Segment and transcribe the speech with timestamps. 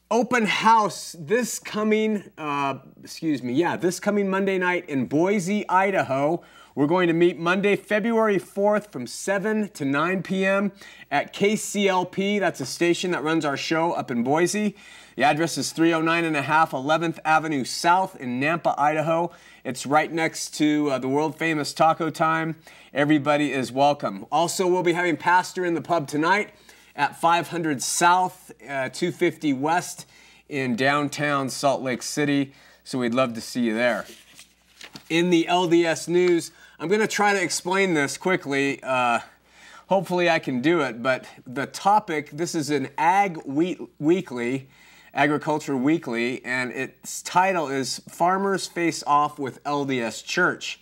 [0.10, 6.42] open house this coming, uh, excuse me, yeah, this coming Monday night in Boise, Idaho.
[6.76, 10.72] We're going to meet Monday, February 4th from 7 to 9 p.m.
[11.12, 12.40] at KCLP.
[12.40, 14.76] That's a station that runs our show up in Boise.
[15.16, 19.32] The address is 309 and a half 11th Avenue South in Nampa, Idaho.
[19.66, 22.56] It's right next to uh, the world famous Taco Time.
[22.94, 24.26] Everybody is welcome.
[24.32, 26.52] Also, we'll be having Pastor in the pub tonight
[26.98, 30.08] at 500 South, uh, 250 West
[30.50, 32.54] in downtown Salt Lake City.
[32.84, 34.06] So we'd love to see you there.
[35.10, 38.82] In the LDS news, I'm going to try to explain this quickly.
[38.82, 39.20] Uh,
[39.88, 41.04] hopefully, I can do it.
[41.04, 44.68] But the topic this is an Ag Wheat Weekly,
[45.14, 50.80] Agriculture Weekly, and its title is Farmers Face Off with LDS Church.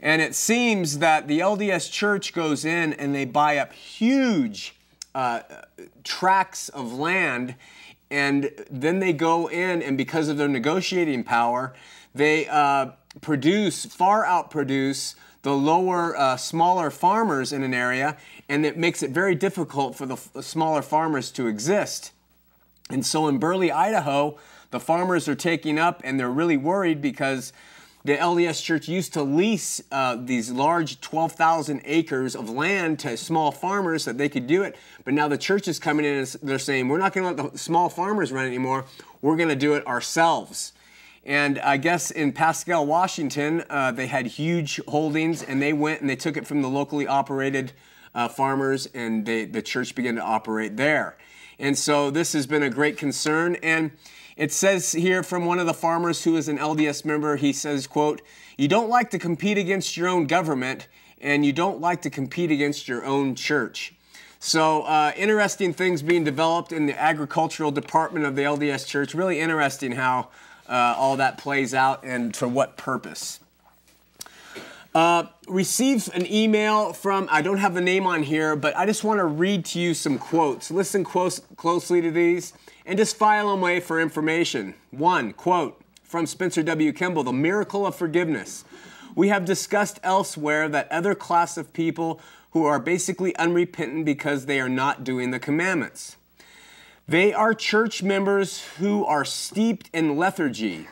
[0.00, 4.75] And it seems that the LDS Church goes in and they buy up huge
[5.16, 5.40] uh,
[6.04, 7.54] tracts of land,
[8.10, 11.74] and then they go in, and because of their negotiating power,
[12.14, 12.90] they uh,
[13.22, 18.18] produce, far outproduce the lower, uh, smaller farmers in an area,
[18.48, 22.12] and it makes it very difficult for the smaller farmers to exist.
[22.90, 24.38] And so in Burley, Idaho,
[24.70, 27.54] the farmers are taking up, and they're really worried because
[28.06, 33.50] the LDS Church used to lease uh, these large 12,000 acres of land to small
[33.50, 34.76] farmers that they could do it.
[35.04, 37.52] But now the church is coming in and they're saying, we're not going to let
[37.52, 38.84] the small farmers run anymore.
[39.22, 40.72] We're going to do it ourselves.
[41.24, 46.08] And I guess in Pasquale, Washington, uh, they had huge holdings and they went and
[46.08, 47.72] they took it from the locally operated
[48.14, 51.16] uh, farmers and they, the church began to operate there.
[51.58, 53.56] And so this has been a great concern.
[53.64, 53.90] And
[54.36, 57.86] it says here from one of the farmers who is an LDS member, he says,
[57.86, 58.20] quote,
[58.58, 60.88] you don't like to compete against your own government
[61.20, 63.94] and you don't like to compete against your own church.
[64.38, 69.14] So, uh, interesting things being developed in the agricultural department of the LDS Church.
[69.14, 70.28] Really interesting how
[70.68, 73.40] uh, all that plays out and for what purpose.
[74.96, 79.18] Uh, an email from, I don't have the name on here, but I just want
[79.18, 80.70] to read to you some quotes.
[80.70, 82.54] Listen close, closely to these
[82.86, 84.74] and just file them away for information.
[84.90, 86.94] One quote from Spencer W.
[86.94, 88.64] Kimball The miracle of forgiveness.
[89.14, 92.18] We have discussed elsewhere that other class of people
[92.52, 96.16] who are basically unrepentant because they are not doing the commandments.
[97.06, 100.88] They are church members who are steeped in lethargy.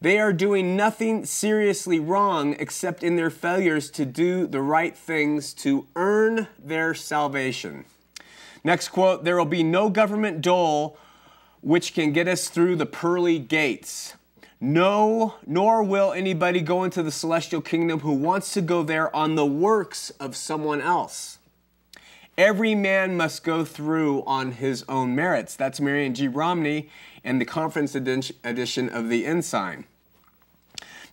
[0.00, 5.54] They are doing nothing seriously wrong except in their failures to do the right things
[5.54, 7.86] to earn their salvation.
[8.62, 10.98] Next quote There will be no government dole
[11.62, 14.14] which can get us through the pearly gates.
[14.60, 19.34] No, nor will anybody go into the celestial kingdom who wants to go there on
[19.34, 21.35] the works of someone else.
[22.38, 25.56] Every man must go through on his own merits.
[25.56, 26.28] That's Marion G.
[26.28, 26.90] Romney
[27.24, 29.86] and the conference edition of the Ensign.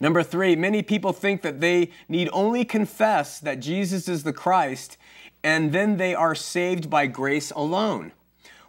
[0.01, 4.97] Number three, many people think that they need only confess that Jesus is the Christ
[5.43, 8.11] and then they are saved by grace alone.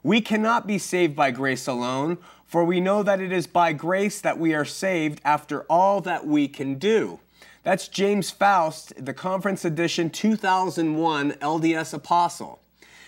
[0.05, 4.21] We cannot be saved by grace alone, for we know that it is by grace
[4.21, 7.19] that we are saved after all that we can do.
[7.65, 12.61] That's James Faust, the conference edition 2001 LDS Apostle.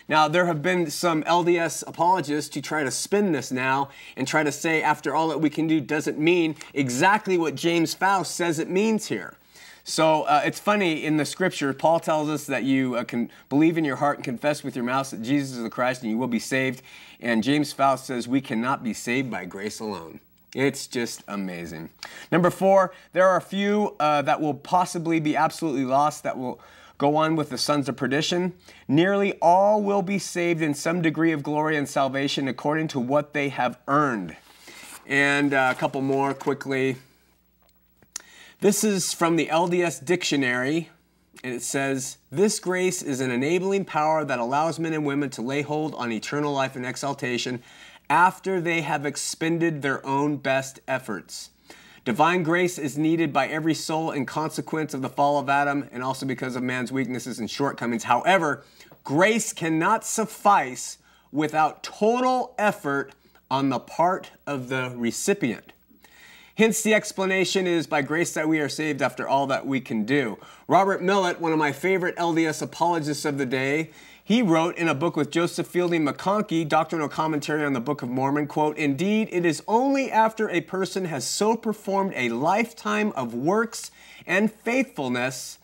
[0.09, 4.43] Now, there have been some LDS apologists who try to spin this now and try
[4.43, 8.59] to say, after all that we can do doesn't mean exactly what James Faust says
[8.59, 9.37] it means here.
[9.85, 13.77] So uh, it's funny in the scripture, Paul tells us that you uh, can believe
[13.77, 16.17] in your heart and confess with your mouth that Jesus is the Christ and you
[16.17, 16.81] will be saved.
[17.21, 20.21] And James Faust says we cannot be saved by grace alone.
[20.57, 21.91] It's just amazing.
[22.33, 26.59] Number four, there are a few uh, that will possibly be absolutely lost that will
[26.97, 28.55] go on with the sons of perdition.
[28.89, 33.35] Nearly all will be saved in some degree of glory and salvation according to what
[33.35, 34.35] they have earned.
[35.05, 36.97] And uh, a couple more quickly.
[38.63, 40.89] This is from the LDS Dictionary,
[41.45, 45.43] and it says, This grace is an enabling power that allows men and women to
[45.43, 47.63] lay hold on eternal life and exaltation
[48.09, 51.51] after they have expended their own best efforts.
[52.05, 56.05] Divine grace is needed by every soul in consequence of the fall of Adam and
[56.05, 58.05] also because of man's weaknesses and shortcomings.
[58.05, 58.63] However,
[59.03, 60.99] grace cannot suffice
[61.33, 63.13] without total effort
[63.51, 65.73] on the part of the recipient.
[66.57, 70.05] Hence, the explanation is by grace that we are saved after all that we can
[70.05, 70.39] do.
[70.69, 73.91] Robert Millet, one of my favorite LDS apologists of the day,
[74.27, 78.09] he wrote in a book with Joseph Fielding McConkie, Doctrinal Commentary on the Book of
[78.09, 83.35] Mormon, quote, Indeed, it is only after a person has so performed a lifetime of
[83.35, 83.93] works
[84.27, 85.61] and faithfulness,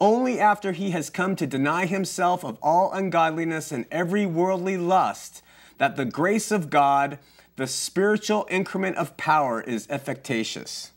[0.00, 5.42] only after he has come to deny himself of all ungodliness and every worldly lust,
[5.76, 7.18] that the grace of God
[7.56, 10.92] the spiritual increment of power is efficacious.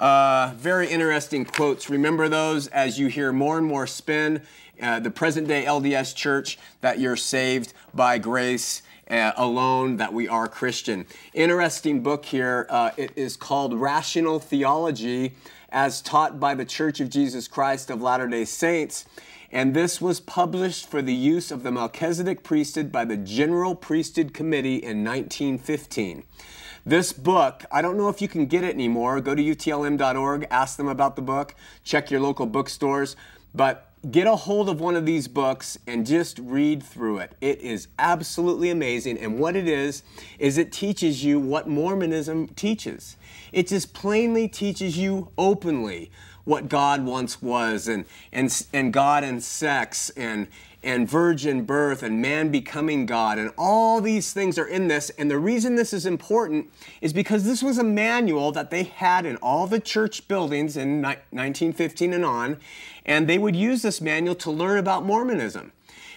[0.00, 1.88] Uh, very interesting quotes.
[1.88, 4.42] Remember those as you hear more and more spin
[4.80, 10.28] uh, the present day LDS church that you're saved by grace uh, alone, that we
[10.28, 11.06] are Christian.
[11.32, 12.66] Interesting book here.
[12.70, 15.34] Uh, it is called Rational Theology
[15.70, 19.04] as taught by the Church of Jesus Christ of Latter day Saints
[19.54, 24.34] and this was published for the use of the Melchizedek priesthood by the General Priesthood
[24.34, 26.24] Committee in 1915.
[26.84, 29.20] This book, I don't know if you can get it anymore.
[29.20, 31.54] Go to utlm.org, ask them about the book,
[31.84, 33.14] check your local bookstores,
[33.54, 37.32] but get a hold of one of these books and just read through it.
[37.40, 39.18] It is absolutely amazing.
[39.18, 40.02] And what it is,
[40.38, 43.16] is it teaches you what Mormonism teaches.
[43.52, 46.10] It just plainly teaches you openly
[46.44, 50.48] what God once was and, and, and God and sex and,
[50.84, 53.38] and virgin birth and man becoming God.
[53.38, 55.10] And all these things are in this.
[55.10, 56.70] And the reason this is important
[57.00, 61.02] is because this was a manual that they had in all the church buildings in
[61.02, 62.58] 1915 and on.
[63.06, 65.72] And they would use this manual to learn about Mormonism.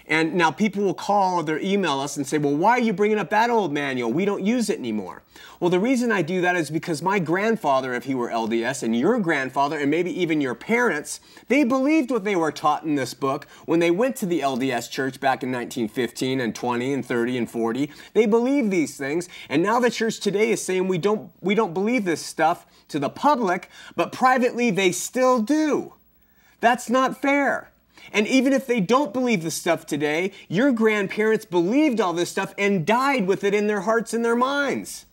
[0.10, 2.94] And now people will call or they'll email us and say, well, why are you
[2.94, 4.12] bringing up that old manual?
[4.12, 5.22] We don't use it anymore.
[5.60, 8.96] Well, the reason I do that is because my grandfather, if he were LDS, and
[8.96, 11.20] your grandfather, and maybe even your parents,
[11.50, 14.90] they believed what they were taught in this book when they went to the LDS
[14.90, 17.92] church back in 1915 and 20 and 30 and 40.
[18.14, 19.28] They believed these things.
[19.50, 23.00] And now the church today is saying we don't, we don't believe this stuff to
[23.00, 25.94] the public, but privately they still do.
[26.62, 27.72] That's not fair.
[28.12, 32.54] And even if they don't believe the stuff today, your grandparents believed all this stuff
[32.58, 35.06] and died with it in their hearts and their minds.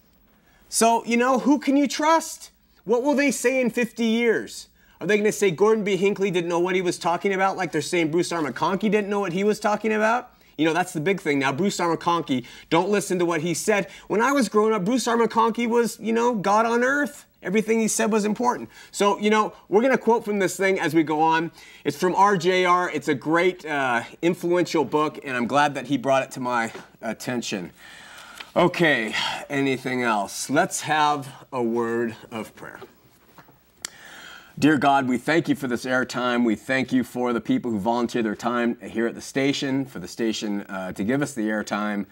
[0.69, 2.51] So, you know, who can you trust?
[2.85, 4.69] What will they say in 50 years?
[5.01, 5.97] Are they going to say Gordon B.
[5.97, 8.43] Hinckley didn't know what he was talking about, like they're saying Bruce R.
[8.43, 10.31] McConkie didn't know what he was talking about?
[10.57, 11.39] You know, that's the big thing.
[11.39, 11.97] Now, Bruce R.
[11.97, 13.89] McConkie, don't listen to what he said.
[14.07, 15.17] When I was growing up, Bruce R.
[15.17, 17.27] McConkie was, you know, God on earth.
[17.45, 18.71] Everything he said was important.
[18.91, 21.53] So, you know, we're going to quote from this thing as we go on.
[21.85, 22.91] It's from RJR.
[22.93, 26.73] It's a great, uh, influential book, and I'm glad that he brought it to my
[27.03, 27.71] attention.
[28.57, 29.15] Okay,
[29.51, 30.49] anything else?
[30.49, 32.81] Let's have a word of prayer.
[34.57, 36.45] Dear God, we thank you for this airtime.
[36.45, 39.99] We thank you for the people who volunteer their time here at the station, for
[39.99, 42.07] the station uh, to give us the airtime.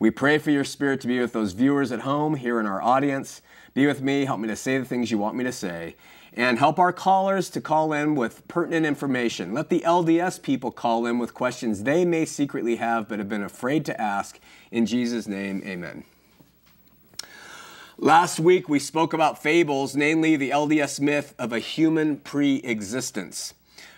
[0.00, 2.80] We pray for your spirit to be with those viewers at home, here in our
[2.80, 3.42] audience.
[3.74, 5.96] Be with me, help me to say the things you want me to say,
[6.32, 9.52] and help our callers to call in with pertinent information.
[9.52, 13.42] Let the LDS people call in with questions they may secretly have but have been
[13.42, 14.38] afraid to ask.
[14.70, 16.04] In Jesus' name, amen.
[17.96, 23.54] Last week we spoke about fables, namely the LDS myth of a human pre existence.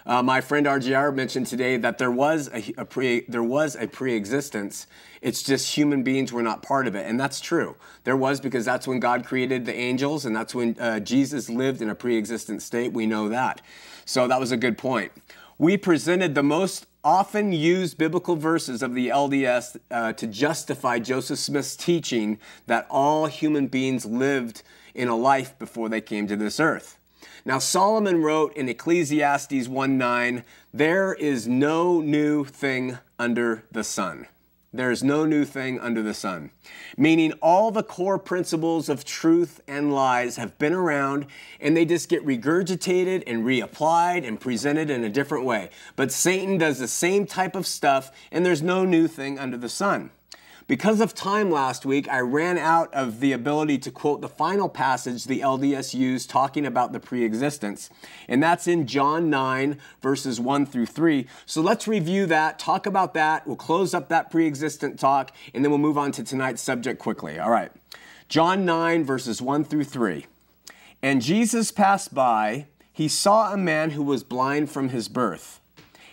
[0.07, 3.87] Uh, my friend RGR mentioned today that there was a, a pre there was a
[3.87, 4.87] pre-existence.
[5.21, 7.77] It's just human beings were not part of it, and that's true.
[8.05, 11.83] There was because that's when God created the angels, and that's when uh, Jesus lived
[11.83, 12.93] in a pre-existent state.
[12.93, 13.61] We know that.
[14.07, 15.13] So that was a good point.
[15.59, 21.39] We presented the most often used biblical verses of the LDS uh, to justify Joseph
[21.39, 24.63] Smith's teaching that all human beings lived
[24.95, 26.99] in a life before they came to this earth.
[27.45, 34.27] Now, Solomon wrote in Ecclesiastes 1 9, There is no new thing under the sun.
[34.73, 36.51] There is no new thing under the sun.
[36.97, 41.27] Meaning, all the core principles of truth and lies have been around
[41.61, 45.71] and they just get regurgitated and reapplied and presented in a different way.
[45.97, 49.69] But Satan does the same type of stuff and there's no new thing under the
[49.69, 50.11] sun.
[50.71, 54.69] Because of time last week, I ran out of the ability to quote the final
[54.69, 57.91] passage the LDS used talking about the preexistence,
[58.29, 61.27] and that's in John 9, verses 1 through 3.
[61.45, 63.49] So let's review that, talk about that.
[63.49, 67.41] We'll close up that preexistent talk, and then we'll move on to tonight's subject quickly.
[67.41, 67.73] All right.
[68.29, 70.27] John 9, verses 1 through 3.
[71.03, 75.61] And Jesus passed by, he saw a man who was blind from his birth.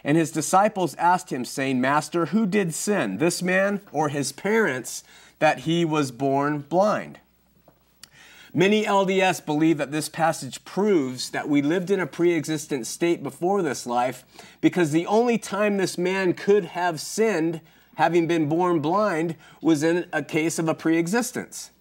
[0.07, 5.03] And his disciples asked him, saying, Master, who did sin, this man or his parents,
[5.39, 7.19] that he was born blind?
[8.53, 13.21] Many LDS believe that this passage proves that we lived in a pre existent state
[13.21, 14.23] before this life
[14.61, 17.59] because the only time this man could have sinned,
[17.95, 21.71] having been born blind, was in a case of a pre existence.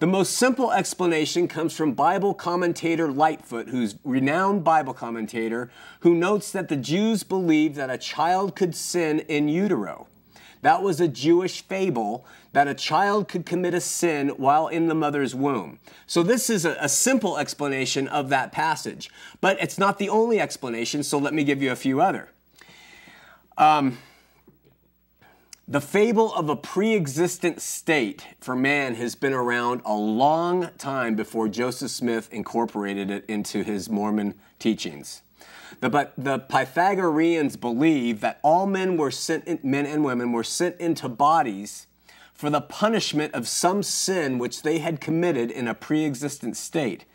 [0.00, 5.70] The most simple explanation comes from Bible commentator Lightfoot, who's renowned Bible commentator,
[6.00, 10.08] who notes that the Jews believed that a child could sin in utero.
[10.62, 14.94] That was a Jewish fable that a child could commit a sin while in the
[14.94, 15.78] mother's womb.
[16.06, 19.10] So, this is a, a, simple explanation of that passage,
[19.40, 22.30] but it's not the only explanation, so let me give you a few other.
[23.58, 23.98] Um,
[25.66, 31.14] the fable of a pre existent state for man has been around a long time
[31.14, 35.22] before Joseph Smith incorporated it into his Mormon teachings.
[35.80, 40.44] The, but the Pythagoreans believe that all men were sent, in, men and women were
[40.44, 41.86] sent into bodies
[42.34, 47.06] for the punishment of some sin which they had committed in a pre existent state.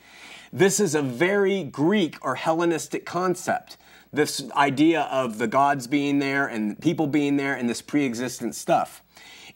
[0.51, 3.77] This is a very Greek or Hellenistic concept
[4.11, 8.55] this idea of the gods being there and people being there and this pre existent
[8.55, 9.03] stuff.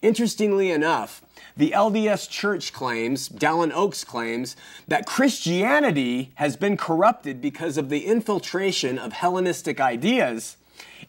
[0.01, 1.22] Interestingly enough,
[1.55, 4.55] the LDS Church claims, Dallin Oaks claims,
[4.88, 10.57] that Christianity has been corrupted because of the infiltration of Hellenistic ideas,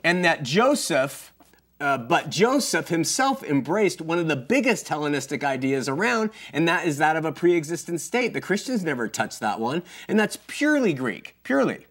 [0.03, 1.33] and that Joseph,
[1.81, 6.99] uh, but Joseph himself embraced one of the biggest Hellenistic ideas around, and that is
[6.99, 8.35] that of a pre existent state.
[8.35, 11.87] The Christians never touched that one, and that's purely Greek, purely.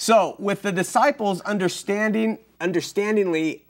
[0.00, 3.64] So, with the disciples understanding, understandingly,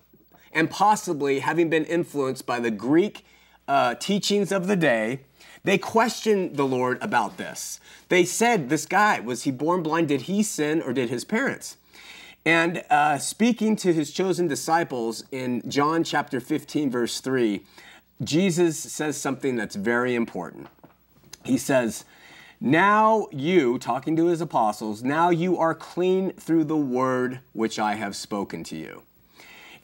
[0.52, 3.24] and possibly having been influenced by the Greek
[3.66, 5.20] uh, teachings of the day,
[5.64, 7.80] they questioned the Lord about this.
[8.10, 10.08] They said, This guy, was he born blind?
[10.08, 11.78] Did he sin or did his parents?
[12.44, 17.64] And uh, speaking to his chosen disciples in John chapter 15, verse 3,
[18.22, 20.66] Jesus says something that's very important.
[21.42, 22.04] He says,
[22.60, 27.94] now you, talking to his apostles, now you are clean through the word which I
[27.94, 29.02] have spoken to you.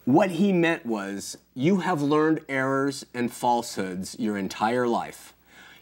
[0.04, 5.32] What he meant was, you have learned errors and falsehoods your entire life.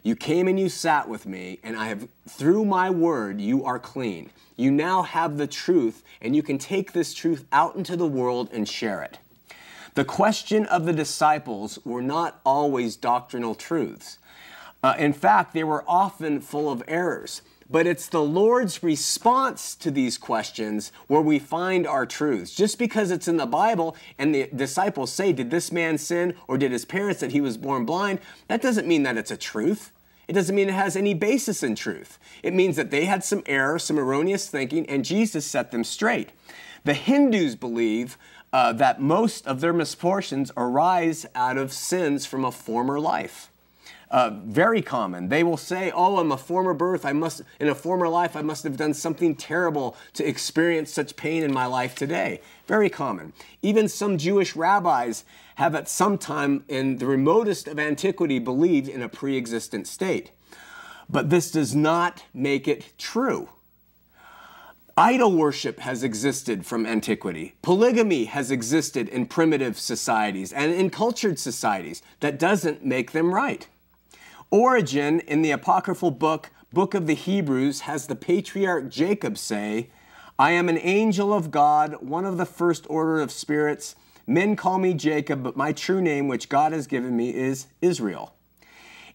[0.04, 3.78] You came and you sat with me, and I have, through my word, you are
[3.78, 4.30] clean.
[4.56, 8.48] You now have the truth, and you can take this truth out into the world
[8.52, 9.18] and share it.
[9.94, 14.18] The question of the disciples were not always doctrinal truths.
[14.82, 17.42] Uh, in fact, they were often full of errors.
[17.70, 22.54] But it's the Lord's response to these questions where we find our truths.
[22.54, 26.58] Just because it's in the Bible and the disciples say, Did this man sin or
[26.58, 28.18] did his parents that he was born blind?
[28.48, 29.90] That doesn't mean that it's a truth.
[30.28, 32.18] It doesn't mean it has any basis in truth.
[32.42, 36.30] It means that they had some error, some erroneous thinking, and Jesus set them straight.
[36.84, 38.18] The Hindus believe
[38.52, 43.51] uh, that most of their misfortunes arise out of sins from a former life.
[44.12, 45.30] Uh, very common.
[45.30, 47.06] They will say, "Oh, I'm a former birth.
[47.06, 51.16] I must, in a former life, I must have done something terrible to experience such
[51.16, 53.32] pain in my life today." Very common.
[53.62, 59.00] Even some Jewish rabbis have, at some time in the remotest of antiquity, believed in
[59.00, 60.30] a pre-existent state.
[61.08, 63.48] But this does not make it true.
[64.94, 67.54] Idol worship has existed from antiquity.
[67.62, 72.02] Polygamy has existed in primitive societies and in cultured societies.
[72.20, 73.66] That doesn't make them right.
[74.52, 79.88] Origen, in the apocryphal book, Book of the Hebrews, has the patriarch Jacob say,
[80.38, 83.96] I am an angel of God, one of the first order of spirits.
[84.26, 88.34] Men call me Jacob, but my true name, which God has given me, is Israel.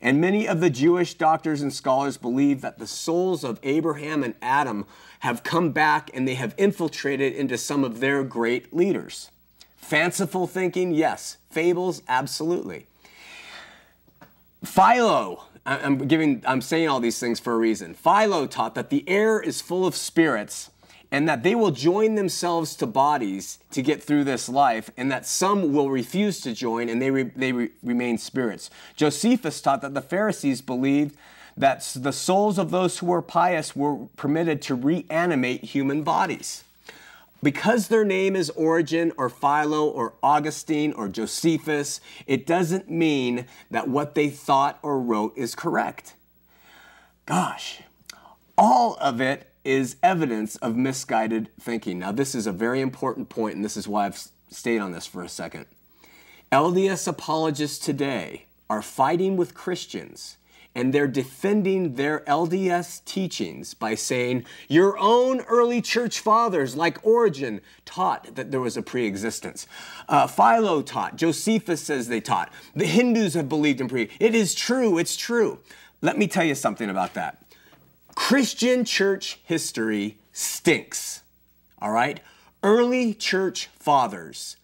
[0.01, 4.33] And many of the Jewish doctors and scholars believe that the souls of Abraham and
[4.41, 4.87] Adam
[5.19, 9.29] have come back and they have infiltrated into some of their great leaders.
[9.75, 11.37] Fanciful thinking, yes.
[11.51, 12.87] Fables, absolutely.
[14.63, 17.93] Philo, I'm giving, I'm saying all these things for a reason.
[17.93, 20.71] Philo taught that the air is full of spirits
[21.11, 25.25] and that they will join themselves to bodies to get through this life, and that
[25.25, 28.69] some will refuse to join and they, re, they re, remain spirits.
[28.95, 31.15] Josephus taught that the Pharisees believed
[31.55, 36.63] that the souls of those who were pious were permitted to reanimate human bodies.
[37.43, 43.87] Because their name is Origen or Philo or Augustine or Josephus, it doesn't mean that
[43.87, 46.15] what they thought or wrote is correct.
[47.25, 47.81] Gosh,
[48.57, 51.99] all of it is evidence of misguided thinking.
[51.99, 55.05] Now, this is a very important point, and this is why I've stayed on this
[55.05, 55.65] for a second.
[56.51, 60.37] LDS apologists today are fighting with Christians
[60.77, 67.61] and they're defending their LDS teachings by saying your own early church fathers, like Origen,
[67.83, 69.65] taught that there was a pre existence.
[70.07, 74.07] Uh, Philo taught, Josephus says they taught, the Hindus have believed in pre.
[74.19, 75.57] It is true, it's true.
[76.01, 77.43] Let me tell you something about that.
[78.13, 81.23] Christian church history stinks,
[81.81, 82.19] all right?
[82.61, 84.57] Early church fathers,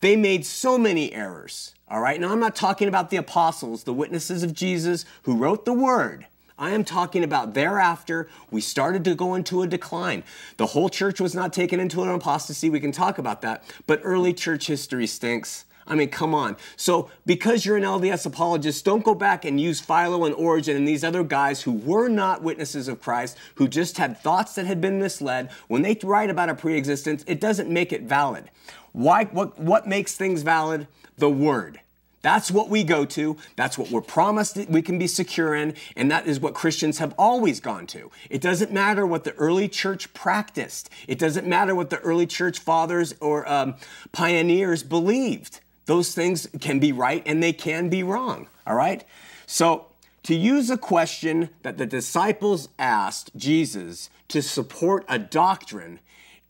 [0.00, 1.74] they made so many errors.
[1.90, 5.64] All right, now I'm not talking about the apostles, the witnesses of Jesus who wrote
[5.64, 6.26] the word.
[6.58, 10.22] I am talking about thereafter, we started to go into a decline.
[10.58, 12.68] The whole church was not taken into an apostasy.
[12.68, 13.62] We can talk about that.
[13.86, 15.64] But early church history stinks.
[15.86, 16.58] I mean, come on.
[16.76, 20.86] So, because you're an LDS apologist, don't go back and use Philo and Origen and
[20.86, 24.82] these other guys who were not witnesses of Christ, who just had thoughts that had
[24.82, 25.48] been misled.
[25.68, 28.50] When they write about a pre existence, it doesn't make it valid.
[28.92, 30.86] Why, what, what makes things valid?
[31.18, 31.80] The Word.
[32.20, 33.36] That's what we go to.
[33.54, 35.74] That's what we're promised that we can be secure in.
[35.96, 38.10] And that is what Christians have always gone to.
[38.28, 40.90] It doesn't matter what the early church practiced.
[41.06, 43.76] It doesn't matter what the early church fathers or um,
[44.10, 45.60] pioneers believed.
[45.86, 48.48] Those things can be right and they can be wrong.
[48.66, 49.04] All right?
[49.46, 49.86] So,
[50.24, 56.00] to use a question that the disciples asked Jesus to support a doctrine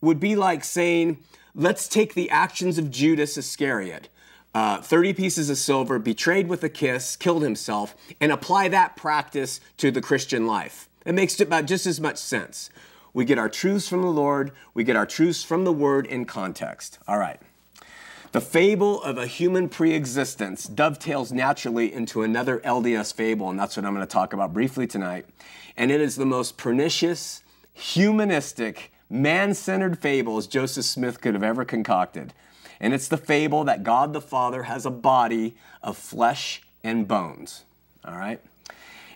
[0.01, 1.19] would be like saying,
[1.55, 4.09] let's take the actions of Judas Iscariot
[4.55, 9.61] uh, 30 pieces of silver, betrayed with a kiss, killed himself, and apply that practice
[9.77, 10.89] to the Christian life.
[11.05, 12.71] It makes about just as much sense.
[13.13, 16.25] We get our truths from the Lord, we get our truths from the Word in
[16.25, 16.99] context.
[17.07, 17.41] All right.
[18.33, 23.87] The fable of a human preexistence dovetails naturally into another LDS fable, and that's what
[23.87, 25.25] I'm going to talk about briefly tonight.
[25.79, 31.65] And it is the most pernicious, humanistic, man centered fables Joseph Smith could have ever
[31.65, 32.35] concocted.
[32.81, 37.65] And it's the fable that God the Father has a body of flesh and bones.
[38.05, 38.41] All right?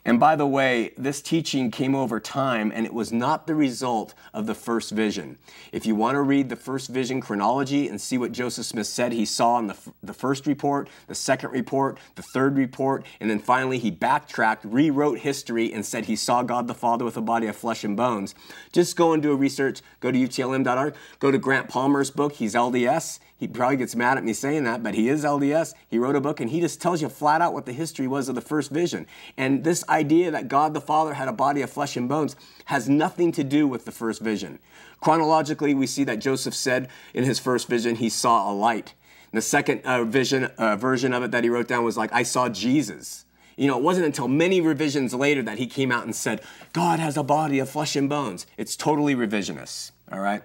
[0.04, 4.14] And by the way, this teaching came over time and it was not the result
[4.34, 5.38] of the first vision.
[5.70, 9.12] If you want to read the first vision chronology and see what Joseph Smith said
[9.12, 13.38] he saw in the, the first report, the second report, the third report, and then
[13.38, 17.46] finally he backtracked, rewrote history, and said he saw God the Father with a body
[17.46, 18.34] of flesh and bones,
[18.72, 19.82] just go and do a research.
[20.00, 23.20] Go to utlm.org, go to Grant Palmer's book, he's LDS.
[23.42, 25.74] He probably gets mad at me saying that, but he is LDS.
[25.88, 28.28] He wrote a book and he just tells you flat out what the history was
[28.28, 29.04] of the first vision.
[29.36, 32.88] And this idea that God the Father had a body of flesh and bones has
[32.88, 34.60] nothing to do with the first vision.
[35.00, 38.94] Chronologically, we see that Joseph said in his first vision he saw a light.
[39.32, 42.12] And the second uh, vision uh, version of it that he wrote down was like,
[42.12, 43.24] I saw Jesus.
[43.56, 47.00] You know, it wasn't until many revisions later that he came out and said, God
[47.00, 48.46] has a body of flesh and bones.
[48.56, 50.44] It's totally revisionist, all right?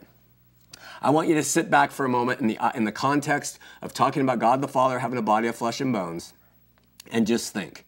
[1.02, 3.60] I want you to sit back for a moment in the, uh, in the context
[3.82, 6.34] of talking about God the Father having a body of flesh and bones
[7.12, 7.86] and just think.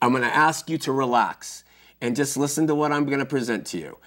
[0.00, 1.64] I'm going to ask you to relax
[2.00, 3.98] and just listen to what I'm going to present to you.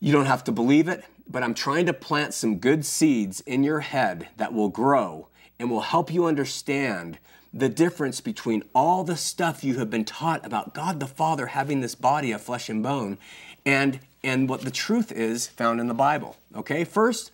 [0.00, 3.62] You don't have to believe it, but I'm trying to plant some good seeds in
[3.62, 7.18] your head that will grow and will help you understand
[7.54, 11.80] the difference between all the stuff you have been taught about God the Father having
[11.80, 13.18] this body of flesh and bone
[13.64, 16.36] and and what the truth is found in the Bible.
[16.54, 16.84] Okay?
[16.84, 17.32] First,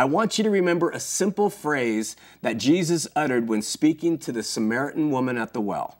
[0.00, 4.42] I want you to remember a simple phrase that Jesus uttered when speaking to the
[4.42, 5.98] Samaritan woman at the well.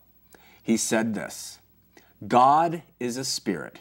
[0.62, 1.58] He said this
[2.26, 3.80] God is a spirit,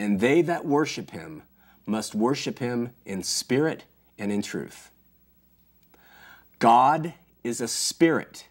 [0.00, 1.42] and they that worship him
[1.84, 3.84] must worship him in spirit
[4.18, 4.90] and in truth.
[6.58, 7.12] God
[7.44, 8.46] is a spirit,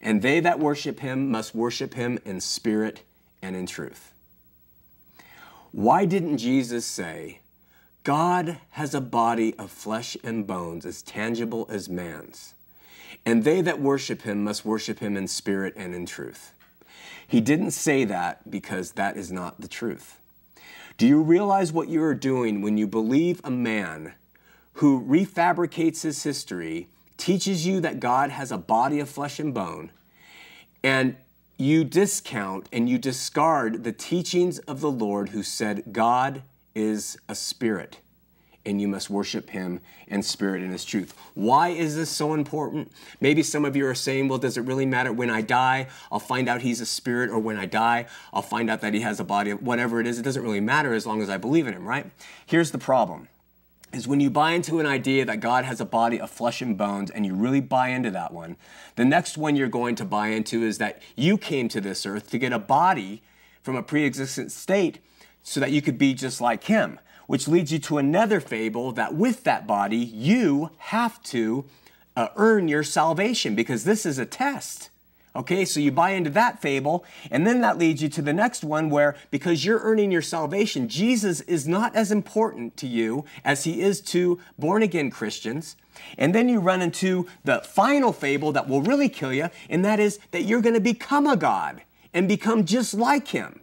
[0.00, 3.02] and they that worship him must worship him in spirit
[3.42, 4.14] and in truth.
[5.72, 7.40] Why didn't Jesus say,
[8.02, 12.54] God has a body of flesh and bones as tangible as man's,
[13.26, 16.52] and they that worship him must worship him in spirit and in truth.
[17.28, 20.18] He didn't say that because that is not the truth.
[20.96, 24.14] Do you realize what you are doing when you believe a man
[24.74, 29.90] who refabricates his history, teaches you that God has a body of flesh and bone,
[30.82, 31.16] and
[31.58, 36.42] you discount and you discard the teachings of the Lord who said, God
[36.74, 37.98] is a spirit
[38.66, 41.14] and you must worship him in spirit and his truth.
[41.34, 42.92] Why is this so important?
[43.20, 45.12] Maybe some of you are saying, well, does it really matter?
[45.12, 48.68] When I die, I'll find out he's a spirit, or when I die, I'll find
[48.68, 50.18] out that he has a body, whatever it is.
[50.18, 52.10] It doesn't really matter as long as I believe in him, right?
[52.46, 53.28] Here's the problem
[53.92, 56.78] is when you buy into an idea that God has a body of flesh and
[56.78, 58.56] bones and you really buy into that one,
[58.94, 62.30] the next one you're going to buy into is that you came to this earth
[62.30, 63.20] to get a body
[63.62, 65.00] from a pre existent state
[65.42, 66.98] so that you could be just like him
[67.30, 71.64] which leads you to another fable that with that body, you have to
[72.16, 74.90] uh, earn your salvation because this is a test.
[75.36, 78.64] Okay, so you buy into that fable, and then that leads you to the next
[78.64, 83.62] one where because you're earning your salvation, Jesus is not as important to you as
[83.62, 85.76] he is to born again Christians.
[86.18, 90.00] And then you run into the final fable that will really kill you, and that
[90.00, 93.60] is that you're going to become a God and become just like him.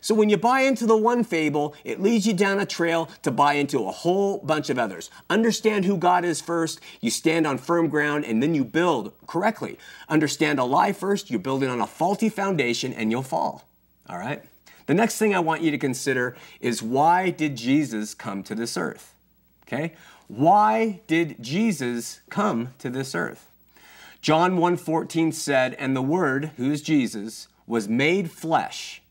[0.00, 3.30] So when you buy into the one fable, it leads you down a trail to
[3.30, 5.10] buy into a whole bunch of others.
[5.28, 9.78] Understand who God is first, you stand on firm ground, and then you build correctly.
[10.08, 13.68] Understand a lie first, you're building on a faulty foundation, and you'll fall.
[14.08, 14.42] All right?
[14.86, 18.76] The next thing I want you to consider is why did Jesus come to this
[18.76, 19.14] earth?
[19.66, 19.94] Okay?
[20.28, 23.50] Why did Jesus come to this earth?
[24.20, 29.02] John 1:14 said, "And the word, who is Jesus, was made flesh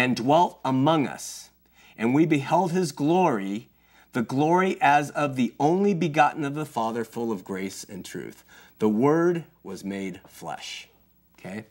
[0.00, 1.50] and dwelt among us.
[1.98, 3.68] And we beheld his glory,
[4.14, 8.42] the glory as of the only begotten of the Father, full of grace and truth.
[8.78, 10.88] The Word was made flesh.
[11.38, 11.66] Okay?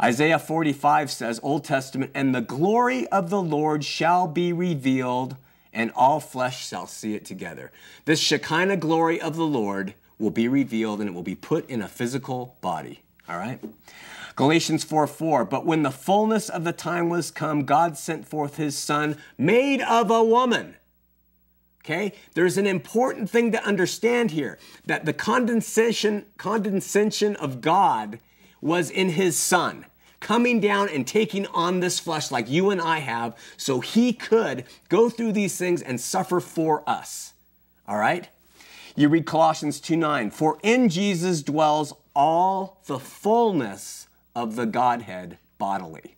[0.00, 5.34] Isaiah 45 says, Old Testament, and the glory of the Lord shall be revealed,
[5.72, 7.72] and all flesh shall see it together.
[8.04, 11.82] This Shekinah glory of the Lord will be revealed, and it will be put in
[11.82, 13.00] a physical body.
[13.28, 13.58] All right?
[14.36, 15.44] Galatians 4 4.
[15.46, 19.80] But when the fullness of the time was come, God sent forth his son, made
[19.80, 20.76] of a woman.
[21.84, 22.12] Okay?
[22.34, 28.18] There's an important thing to understand here that the condescension, condescension of God
[28.60, 29.86] was in his son
[30.18, 34.64] coming down and taking on this flesh like you and I have so he could
[34.88, 37.34] go through these things and suffer for us.
[37.86, 38.28] All right?
[38.96, 40.30] You read Colossians 2 9.
[40.30, 44.05] For in Jesus dwells all the fullness
[44.36, 46.14] of the Godhead bodily.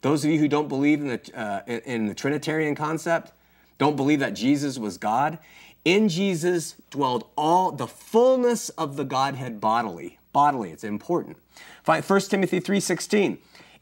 [0.00, 3.32] Those of you who don't believe in the, uh, in the Trinitarian concept,
[3.76, 5.38] don't believe that Jesus was God,
[5.84, 10.18] in Jesus dwelled all the fullness of the Godhead bodily.
[10.32, 11.36] Bodily, it's important.
[11.84, 13.38] 1 Timothy 3:16.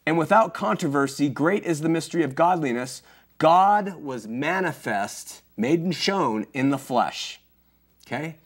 [0.06, 3.02] And without controversy, great is the mystery of godliness.
[3.36, 7.40] God was manifest, made and shown in the flesh.
[8.06, 8.36] Okay?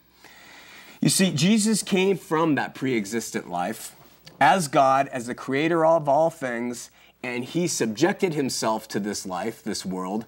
[1.00, 3.94] You see, Jesus came from that pre existent life
[4.42, 6.90] as God, as the creator of all things,
[7.22, 10.24] and he subjected himself to this life, this world,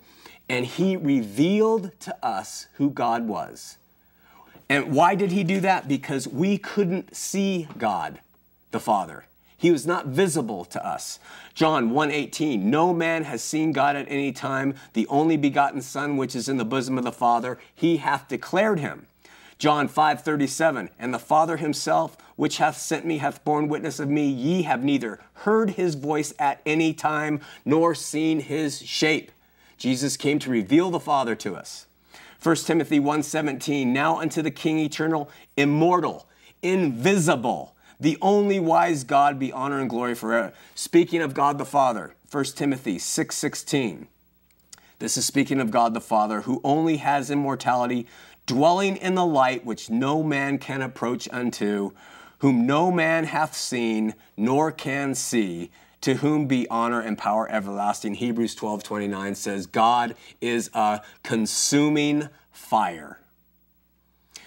[0.49, 3.77] and he revealed to us who God was.
[4.69, 5.89] And why did he do that?
[5.89, 8.21] Because we couldn't see God,
[8.71, 9.25] the Father.
[9.57, 11.19] He was not visible to us.
[11.53, 16.37] John 1:18 No man has seen God at any time, the only begotten son which
[16.37, 19.09] is in the bosom of the Father, he hath declared him.
[19.59, 24.09] John 5 37, and the Father himself, which hath sent me, hath borne witness of
[24.09, 24.29] me.
[24.29, 29.31] Ye have neither heard his voice at any time, nor seen his shape.
[29.79, 31.87] Jesus came to reveal the Father to us.
[32.43, 36.27] 1 Timothy 1:17 Now unto the King eternal, immortal,
[36.63, 40.53] invisible, the only wise God be honor and glory forever.
[40.75, 44.09] Speaking of God the Father, 1 Timothy 6:16.
[44.99, 48.07] This is speaking of God the Father, who only has immortality,
[48.47, 51.93] dwelling in the light which no man can approach unto,
[52.39, 58.15] whom no man hath seen nor can see, to whom be honor and power everlasting.
[58.15, 63.19] Hebrews 12 29 says, God is a consuming fire.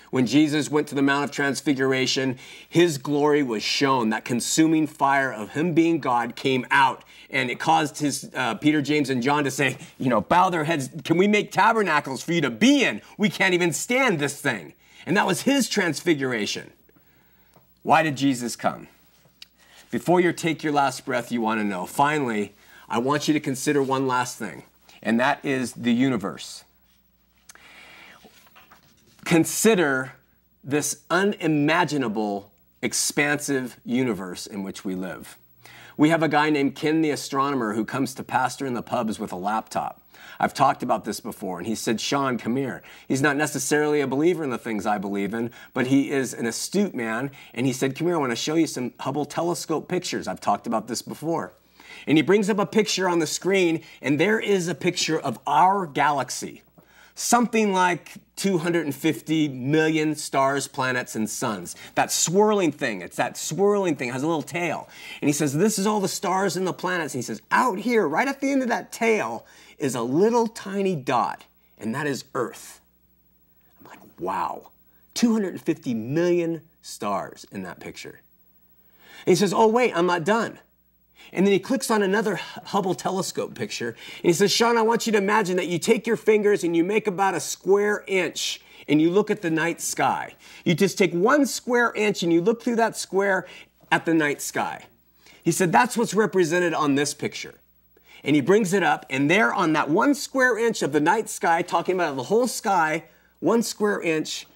[0.10, 4.10] When Jesus went to the Mount of Transfiguration, his glory was shown.
[4.10, 8.82] That consuming fire of him being God came out, and it caused his uh, Peter,
[8.82, 10.89] James, and John to say, you know, bow their heads.
[11.04, 13.02] Can we make tabernacles for you to be in?
[13.17, 14.74] We can't even stand this thing.
[15.06, 16.72] And that was his transfiguration.
[17.84, 18.88] Why did Jesus come?
[19.91, 21.86] Before you take your last breath, you want to know.
[21.86, 22.54] Finally,
[22.89, 24.63] I want you to consider one last thing,
[25.02, 26.63] and that is the universe.
[29.28, 30.13] Consider
[30.63, 32.50] this unimaginable,
[32.82, 35.38] expansive universe in which we live.
[35.98, 39.20] We have a guy named Ken the astronomer who comes to pastor in the pubs
[39.20, 40.02] with a laptop.
[40.40, 41.58] I've talked about this before.
[41.58, 42.82] And he said, Shawn, come here.
[43.10, 46.46] He's not necessarily a believer in the things I believe in, but he is an
[46.46, 47.30] astute man.
[47.54, 50.30] And he said, Come here, I want to show you some Hubble telescope pictures.
[50.30, 51.52] I've talked about this before.
[52.06, 55.38] And he brings up a picture on the screen, and there is a picture of
[55.46, 56.63] our galaxy.
[57.20, 61.76] Something like 250 million stars, planets, and suns.
[61.96, 64.88] That swirling thing, it's that swirling thing, has a little tail.
[65.20, 67.16] And he says, This is all the stars and the planets.
[67.16, 69.48] And he says, Out here, right at the end of that tail,
[69.80, 71.46] is a little tiny dot,
[71.80, 72.82] and that is Earth.
[73.80, 74.70] I'm like, wow,
[75.16, 78.22] 250 million stars in that picture.
[79.26, 80.60] And he says, Oh, wait, I'm not done.
[81.34, 83.90] And then he clicks on another Hubble telescope picture.
[83.90, 86.76] And he says, Shawn, I want you to imagine that you take your fingers and
[86.76, 90.36] you make about a square inch and you look at the night sky.
[90.63, 93.48] You just take one square inch and you look through that square
[93.92, 94.86] at the night sky.
[95.44, 97.56] He said, That's what's represented on this picture
[98.24, 101.30] and he brings it up, and there on that one square inch of the night
[101.30, 103.06] sky, talking about the whole sky,
[103.40, 104.48] one square inch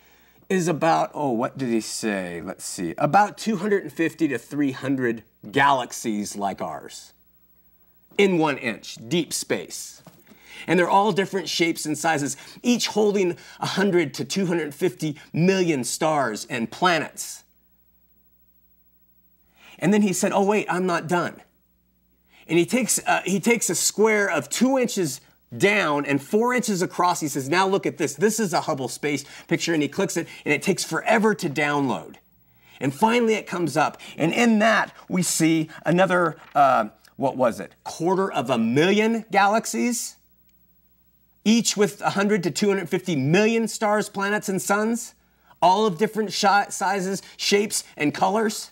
[0.49, 2.41] is about, oh, what did he say?
[2.43, 7.13] Let's see, about 250 to 300 galaxies like ours
[8.17, 10.01] in one inch, deep space.
[10.67, 16.69] And they're all different shapes and sizes, each holding 100 to 250 million stars and
[16.69, 17.43] planets.
[19.79, 21.41] And then he said, Oh, wait, I'm not done
[22.51, 25.21] and he takes, uh, he takes a square of two inches
[25.57, 27.21] down and four inches across.
[27.21, 28.13] He says, Now look at this.
[28.13, 29.73] This is a Hubble space picture.
[29.73, 32.15] And he clicks it, and it takes forever to download.
[32.81, 34.01] And finally, it comes up.
[34.17, 40.17] And in that, we see another, uh, what was it, quarter of a million galaxies,
[41.45, 45.13] each with 100 to 250 million stars, planets, and suns,
[45.61, 48.71] all of different sizes, shapes, and colors.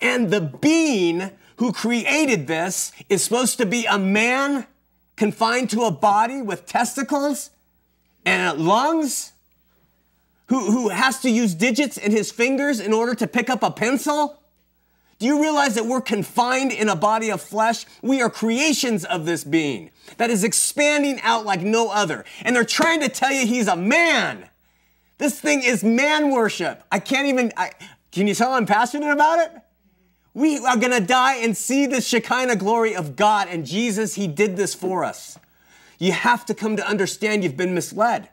[0.00, 4.66] And the being who created this is supposed to be a man
[5.16, 7.50] confined to a body with testicles
[8.24, 9.32] and lungs,
[10.52, 13.70] who, who has to use digits in his fingers in order to pick up a
[13.70, 14.38] pencil?
[15.18, 17.86] Do you realize that we're confined in a body of flesh?
[18.02, 22.26] We are creations of this being that is expanding out like no other.
[22.42, 24.46] And they're trying to tell you he's a man.
[25.16, 26.82] This thing is man worship.
[26.92, 27.70] I can't even, I,
[28.10, 29.52] can you tell I'm passionate about it?
[30.34, 33.48] We are to die and see the Shekinah glory of God.
[33.48, 35.38] And Jesus, He did this for us.
[35.98, 38.28] You have to come to understand you've been misled.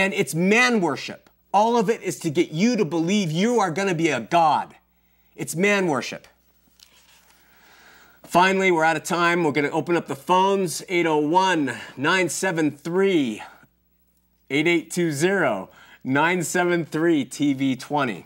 [0.00, 1.28] And it's man worship.
[1.52, 4.18] All of it is to get you to believe you are going to be a
[4.18, 4.74] God.
[5.36, 6.26] It's man worship.
[8.24, 9.44] Finally, we're out of time.
[9.44, 11.66] We're going to open up the phones 801
[11.98, 13.42] 973
[14.48, 15.70] 8820
[16.02, 18.24] 973 TV20.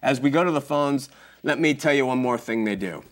[0.00, 1.08] As we go to the phones,
[1.42, 3.02] let me tell you one more thing they do.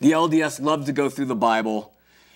[0.00, 1.93] The LDS love to go through the Bible,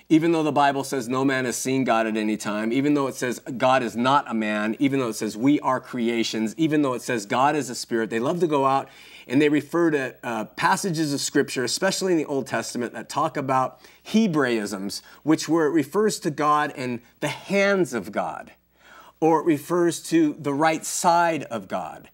[0.08, 3.08] even though the Bible says no man has seen God at any time, even though
[3.08, 6.82] it says God is not a man, even though it says we are creations, even
[6.82, 8.88] though it says God is a spirit, they love to go out
[9.26, 13.36] and they refer to uh, passages of Scripture, especially in the Old Testament, that talk
[13.36, 18.52] about Hebraisms, which where it refers to God and the hands of God,
[19.20, 22.08] or it refers to the right side of God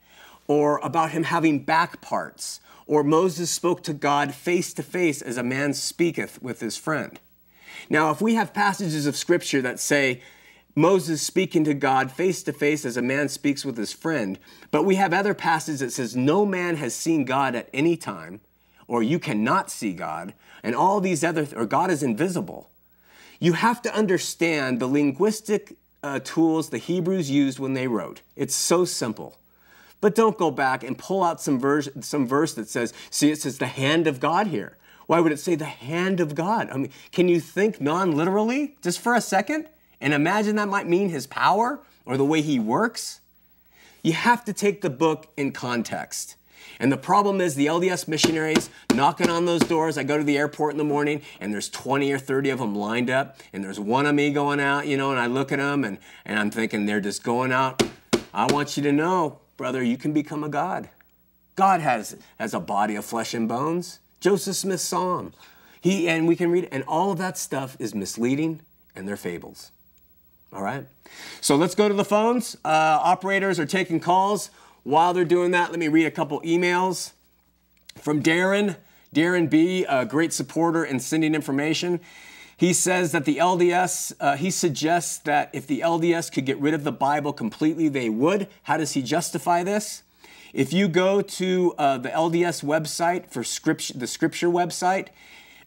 [0.47, 5.37] or about him having back parts, or Moses spoke to God face to face as
[5.37, 7.19] a man speaketh with his friend.
[7.91, 10.23] Now, if we have passages of scripture that say
[10.75, 14.39] Moses speaking to God face to face as a man speaks with his friend,
[14.71, 18.41] but we have other passages that says no man has seen God at any time,
[18.89, 22.71] or you cannot see God, and all these other, or God is invisible.
[23.39, 28.23] You have to understand the linguistic uh, tools the Hebrews used when they wrote.
[28.37, 29.39] It's so simple.
[30.01, 33.41] But don't go back and pull out some verse, some verse that says, see, it
[33.41, 34.77] says the hand of God here.
[35.07, 36.69] Why would it say the hand of God?
[36.71, 39.69] I mean, can you think non literally just for a second
[40.01, 43.21] and imagine that might mean his power or the way he works?
[44.03, 46.37] You have to take the book in context.
[46.81, 49.97] And the problem is the LDS missionaries knocking on those doors.
[49.97, 52.75] I go to the airport in the morning and there's 20 or 30 of them
[52.75, 55.59] lined up and there's one of me going out, you know, and I look at
[55.59, 57.83] them and, and I'm thinking they're just going out.
[58.33, 60.89] I want you to know brother, you can become a God.
[61.57, 64.01] God has, has a body of flesh and bones.
[64.25, 65.35] Joseph Smith saw him.
[65.83, 68.63] He, and we can read, and all of that stuff is misleading
[68.97, 69.71] and they're fables.
[70.51, 70.87] All right?
[71.43, 72.57] So let's go to the phones.
[72.65, 74.49] Uh, operators are taking calls.
[74.83, 77.13] While they're doing that, let me read a couple emails
[77.99, 78.77] from Darren.
[79.15, 82.01] Darren B., a great supporter in sending information.
[82.57, 86.73] He says that the LDS, uh, he suggests that if the LDS could get rid
[86.73, 88.49] of the Bible completely, they would.
[88.63, 90.03] How does he justify this?
[90.55, 95.09] If you go to uh, the LDS website for scripture, the scripture website,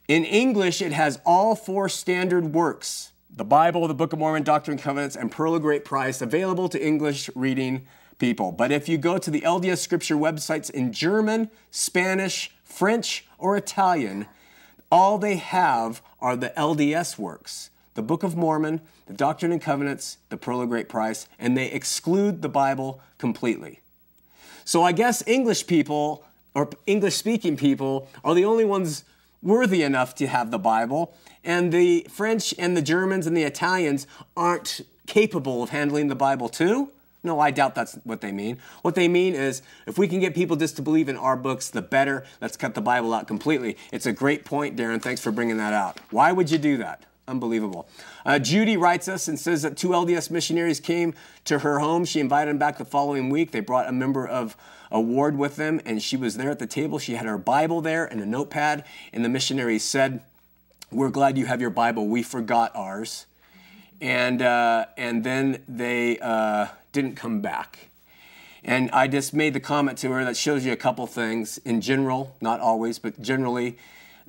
[0.08, 4.78] in English, it has all four standard works the Bible, the Book of Mormon, Doctrine
[4.78, 7.86] and Covenants, and Pearl of Great Price available to English reading
[8.18, 8.54] people.
[8.54, 14.26] But if you go to the LDS Scripture websites in German, Spanish, French, or Italian,
[14.90, 20.18] all they have are the LDS works the Book of Mormon, the Doctrine and Covenants,
[20.30, 23.82] the Pearl of Great Price, and they exclude the Bible completely.
[24.68, 29.06] So I guess English people or English speaking people are the only ones
[29.42, 34.08] worthy enough to have the Bible, and the French and the Germans and the Italians
[34.36, 36.92] aren't capable of handling the Bible too.
[37.24, 38.58] No, I doubt that's what they mean.
[38.82, 41.70] What they mean is if we can get people just to believe in our books,
[41.70, 42.26] the better.
[42.42, 43.78] Let's cut the Bible out completely.
[43.94, 45.02] It's a great point, Darren.
[45.02, 46.02] Thanks for bringing that out.
[46.12, 47.06] Why would you do that?
[47.30, 47.90] Unbelievable.
[48.26, 51.14] Uh, Judy writes us and says that two LDS missionaries came
[51.44, 52.06] to her home.
[52.06, 53.52] She invited them back the following week.
[53.52, 54.56] They brought a member of
[54.90, 57.00] a ward with them, and she was there at the table.
[57.00, 60.22] She had her Bible there and a notepad, and the missionaries said,
[60.90, 62.08] We're glad you have your Bible.
[62.08, 63.26] We forgot ours.
[64.00, 67.90] And, uh, and then they uh, didn't come back.
[68.64, 71.58] And I just made the comment to her that shows you a couple things.
[71.60, 73.78] In general, not always, but generally,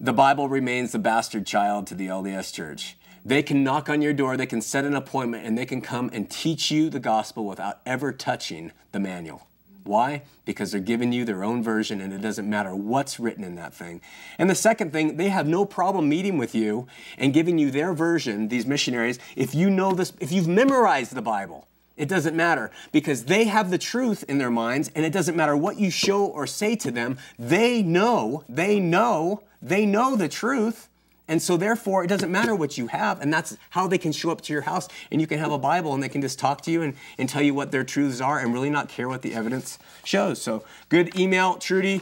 [0.00, 2.96] the Bible remains the bastard child to the LDS church.
[3.24, 6.08] They can knock on your door, they can set an appointment, and they can come
[6.12, 9.48] and teach you the gospel without ever touching the manual.
[9.82, 10.22] Why?
[10.44, 13.72] Because they're giving you their own version and it doesn't matter what's written in that
[13.72, 14.02] thing.
[14.38, 17.94] And the second thing, they have no problem meeting with you and giving you their
[17.94, 21.66] version, these missionaries, if you know this, if you've memorized the Bible.
[21.98, 25.56] It doesn't matter because they have the truth in their minds, and it doesn't matter
[25.56, 27.18] what you show or say to them.
[27.38, 30.88] They know, they know, they know the truth.
[31.30, 34.30] And so, therefore, it doesn't matter what you have, and that's how they can show
[34.30, 34.88] up to your house.
[35.10, 37.28] And you can have a Bible, and they can just talk to you and, and
[37.28, 40.40] tell you what their truths are and really not care what the evidence shows.
[40.40, 42.00] So, good email, Trudy.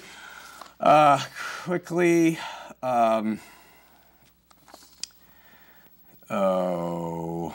[0.78, 1.20] Uh,
[1.64, 2.38] quickly.
[2.82, 3.40] Um,
[6.30, 7.52] oh.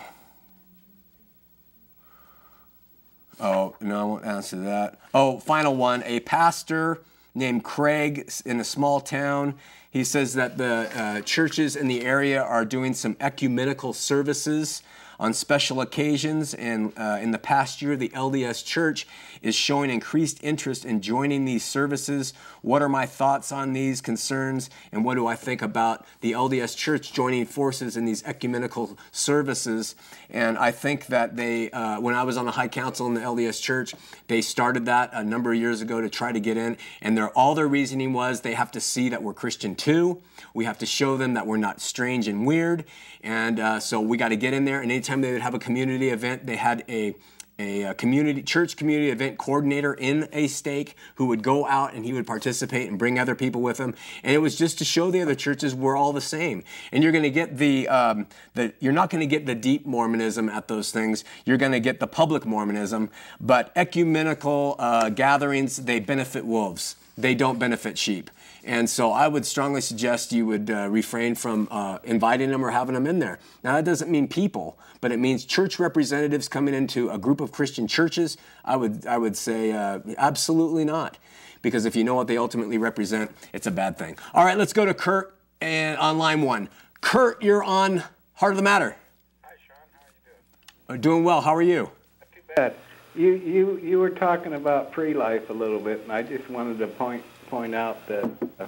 [3.42, 5.00] Oh, no, I won't answer that.
[5.16, 6.04] Oh, final one.
[6.06, 7.00] A pastor
[7.34, 9.56] named Craig in a small town.
[9.90, 14.84] He says that the uh, churches in the area are doing some ecumenical services
[15.22, 16.56] on special occasions.
[16.56, 19.08] And uh, in the past year, the LDS Church
[19.44, 22.34] is showing increased interest in joining these services.
[22.64, 24.72] What are my thoughts on these concerns?
[24.92, 29.96] And what do I think about the LDS Church joining forces in these ecumenical services?
[30.32, 33.22] And I think that they, uh, when I was on the High Council in the
[33.22, 33.94] LDS Church,
[34.28, 36.78] they started that a number of years ago to try to get in.
[37.00, 40.20] And their, all their reasoning was they have to see that we're Christian too.
[40.56, 42.86] We have to show them that we're not strange and weird.
[43.24, 44.82] And uh, so we got to get in there.
[44.82, 47.16] And anytime they would have a community event, they had a
[47.62, 52.14] a community church community event coordinator in a stake who would go out and he
[52.14, 53.94] would participate and bring other people with him.
[54.24, 56.64] And it was just to show the other churches we're all the same.
[56.92, 59.86] And you're going to get the, um, the you're not going to get the deep
[59.86, 61.24] mormonism at those things.
[61.46, 63.10] You're going to get the public mormonism.
[63.40, 66.96] But ecumenical uh, gatherings they benefit wolves.
[67.18, 68.32] They don't benefit sheep
[68.64, 72.72] and so I would strongly suggest you would uh, refrain from uh, inviting them or
[72.72, 73.40] having them in there.
[73.64, 77.52] Now, that doesn't mean people, but it means church representatives coming into a group of
[77.52, 78.38] Christian churches.
[78.64, 81.18] I would, I would say uh, absolutely not.
[81.62, 84.18] Because if you know what they ultimately represent, it's a bad thing.
[84.34, 86.70] All right, let's go to Kurt and on line one.
[87.02, 88.96] Kurt, you're on Heart of the Matter.
[89.44, 89.78] Hi, Shawn.
[89.94, 91.02] How are you doing?
[91.02, 91.42] Doing well.
[91.42, 91.92] How are you?
[92.20, 92.76] Not too bad.
[93.14, 96.88] You, you, you were talking about pre-life a little bit, and I just wanted to
[96.88, 98.24] point point out that
[98.60, 98.66] uh,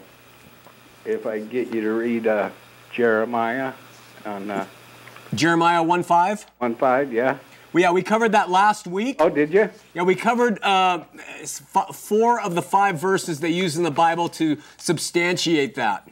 [1.05, 2.49] if I get you to read uh,
[2.91, 3.71] Jeremiah
[4.25, 4.65] on uh,
[5.33, 6.45] Jeremiah 1 5?
[6.57, 7.37] 1 5, yeah.
[7.71, 9.15] Well, yeah, we covered that last week.
[9.19, 9.69] Oh, did you?
[9.93, 11.05] Yeah, we covered uh,
[11.93, 16.09] four of the five verses they use in the Bible to substantiate that.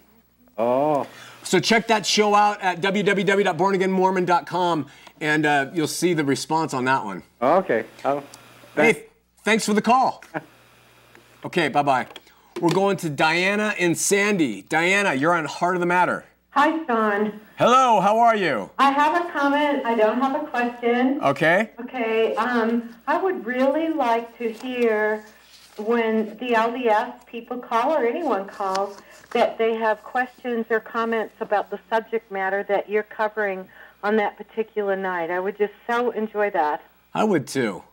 [0.58, 1.06] Oh.
[1.44, 4.88] So check that show out at www.bornagainmormon.com
[5.20, 7.24] and uh, you'll see the response on that one.
[7.42, 7.84] Okay.
[8.06, 8.24] Oh,
[8.76, 9.08] hey,
[9.44, 10.24] thanks for the call.
[11.46, 12.08] okay, bye bye.
[12.60, 14.64] We're going to Diana and Sandy.
[14.64, 16.26] Diana, you're on Heart of the Matter.
[16.52, 17.40] Hi, Shawn.
[17.58, 18.70] Hello, how are you?
[18.78, 19.86] I have a comment.
[19.86, 21.22] I don't have a question.
[21.24, 21.70] Okay.
[21.80, 22.36] Okay.
[22.36, 25.24] Um, I would really like to hear
[25.78, 28.98] when the LDS people call or anyone calls
[29.32, 33.68] that they have questions or comments about the subject matter that you're covering
[34.04, 35.32] on that particular night.
[35.32, 36.84] I would just so enjoy that.
[37.14, 37.84] I would too.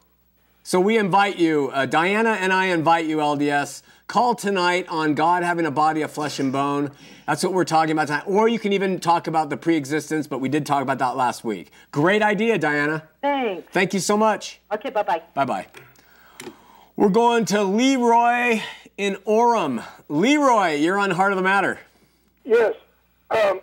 [0.65, 5.43] So we invite you, uh, Diana and I invite you, LDS Call tonight on God
[5.43, 6.93] having a body of flesh and bone.
[7.27, 8.25] That's what we're talking about tonight.
[8.27, 11.45] Or you can even talk about the pre-existence, but we did talk about that last
[11.45, 11.71] week.
[11.93, 13.07] Great idea, Diana.
[13.21, 13.71] Thanks.
[13.71, 14.61] Thank you so much.
[14.73, 15.21] Okay, bye-bye.
[15.35, 15.67] Bye-bye.
[16.97, 18.63] We're going to Leroy
[18.97, 19.85] in Orem.
[20.09, 21.79] Leroy, you're on Heart of the Matter.
[22.47, 22.77] Yes.
[23.31, 23.61] Um,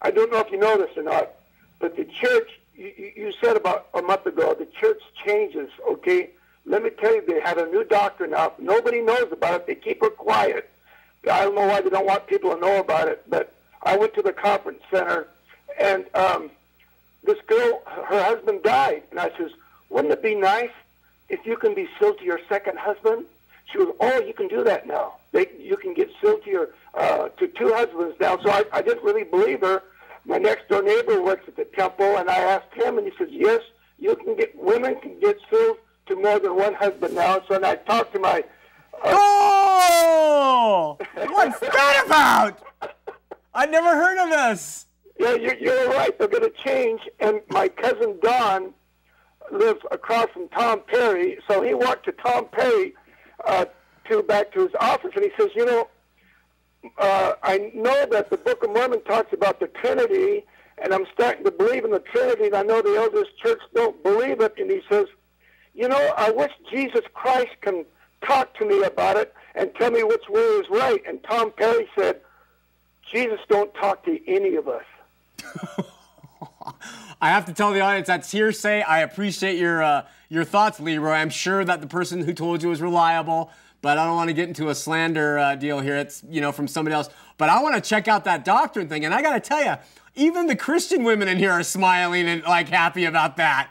[0.00, 1.32] I don't know if you know this or not,
[1.80, 6.30] but the church, you, you you said about a month ago, the church changes, okay?
[6.66, 8.52] Let me tell you, they have a new doctrine now.
[8.58, 9.66] Nobody knows about it.
[9.66, 10.70] They keep it quiet.
[11.30, 13.52] I don't know why they don't want people to know about it, but
[13.82, 15.28] I went to the conference center,
[15.78, 16.50] and um,
[17.22, 19.52] this girl, her husband died, and I says,
[19.88, 20.70] wouldn't it be nice
[21.28, 23.26] if you can be sealed to your second husband?
[23.70, 25.14] She goes, oh, you can do that now.
[25.32, 28.38] They, you can get sealed to your uh, to two husbands now.
[28.38, 29.82] So I, I didn't really believe her.
[30.26, 33.28] My next door neighbor works at the temple, and I asked him, and he says,
[33.30, 33.62] yes,
[33.98, 37.40] you can get women can get sealed to more than one husband now.
[37.48, 38.44] So then I talked to my
[39.02, 40.96] Oh!
[41.14, 42.62] What's that about?
[43.54, 44.86] I'd never heard of this.
[45.18, 46.18] Yeah, you're, you're right.
[46.18, 47.00] They're going to change.
[47.20, 48.74] And my cousin Don
[49.52, 52.94] lives across from Tom Perry, so he walked to Tom Perry
[53.46, 53.66] uh,
[54.08, 55.88] to back to his office, and he says, you know,
[56.98, 60.44] uh, I know that the Book of Mormon talks about the Trinity,
[60.82, 64.02] and I'm starting to believe in the Trinity, and I know the elders church don't
[64.02, 64.54] believe it.
[64.58, 65.06] And he says,
[65.74, 67.84] you know, I wish Jesus Christ can
[68.24, 71.02] talk to me about it and tell me which way is right.
[71.06, 72.20] And Tom Perry said,
[73.12, 74.84] Jesus don't talk to any of us.
[77.20, 78.82] I have to tell the audience that's hearsay.
[78.82, 81.12] I appreciate your uh, your thoughts, Leroy.
[81.12, 83.50] I'm sure that the person who told you was reliable,
[83.82, 85.96] but I don't want to get into a slander uh, deal here.
[85.96, 87.08] It's you know from somebody else.
[87.38, 89.74] But I want to check out that doctrine thing, and I got to tell you,
[90.14, 93.70] even the Christian women in here are smiling and like happy about that.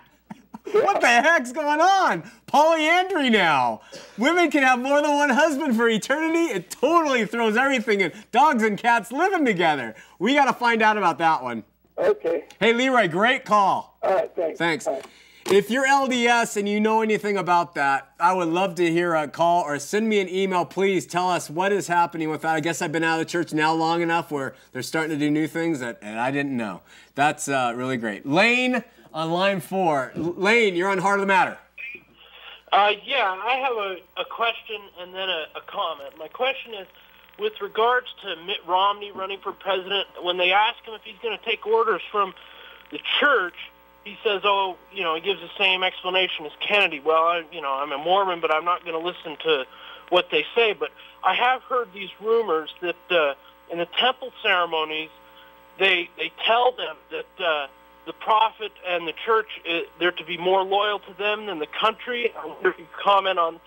[0.71, 2.29] What the heck's going on?
[2.47, 3.81] Polyandry now.
[4.17, 6.53] Women can have more than one husband for eternity.
[6.53, 8.13] It totally throws everything in.
[8.31, 9.95] Dogs and cats living together.
[10.19, 11.63] We got to find out about that one.
[11.97, 12.45] Okay.
[12.59, 13.97] Hey, Leroy, great call.
[14.01, 14.31] All right.
[14.35, 14.57] Thanks.
[14.57, 14.87] Thanks.
[14.87, 15.05] Right.
[15.51, 19.27] If you're LDS and you know anything about that, I would love to hear a
[19.27, 20.63] call or send me an email.
[20.63, 22.55] Please tell us what is happening with that.
[22.55, 25.17] I guess I've been out of the church now long enough where they're starting to
[25.17, 26.81] do new things that and I didn't know.
[27.15, 28.25] That's uh, really great.
[28.25, 30.11] Lane on line four.
[30.15, 31.57] Lane, you're on Heart of the Matter.
[32.71, 36.17] Uh, yeah, I have a, a question and then a, a comment.
[36.17, 36.87] My question is,
[37.37, 41.37] with regards to Mitt Romney running for president, when they ask him if he's going
[41.37, 42.33] to take orders from
[42.91, 43.55] the church,
[44.03, 46.99] he says, "Oh, you know," he gives the same explanation as Kennedy.
[46.99, 49.65] Well, I, you know, I'm a Mormon, but I'm not going to listen to
[50.09, 50.73] what they say.
[50.73, 50.91] But
[51.23, 53.35] I have heard these rumors that uh,
[53.71, 55.09] in the temple ceremonies,
[55.77, 57.67] they they tell them that uh,
[58.05, 61.67] the prophet and the church uh, they're to be more loyal to them than the
[61.67, 62.31] country.
[62.37, 63.59] I wonder if you comment on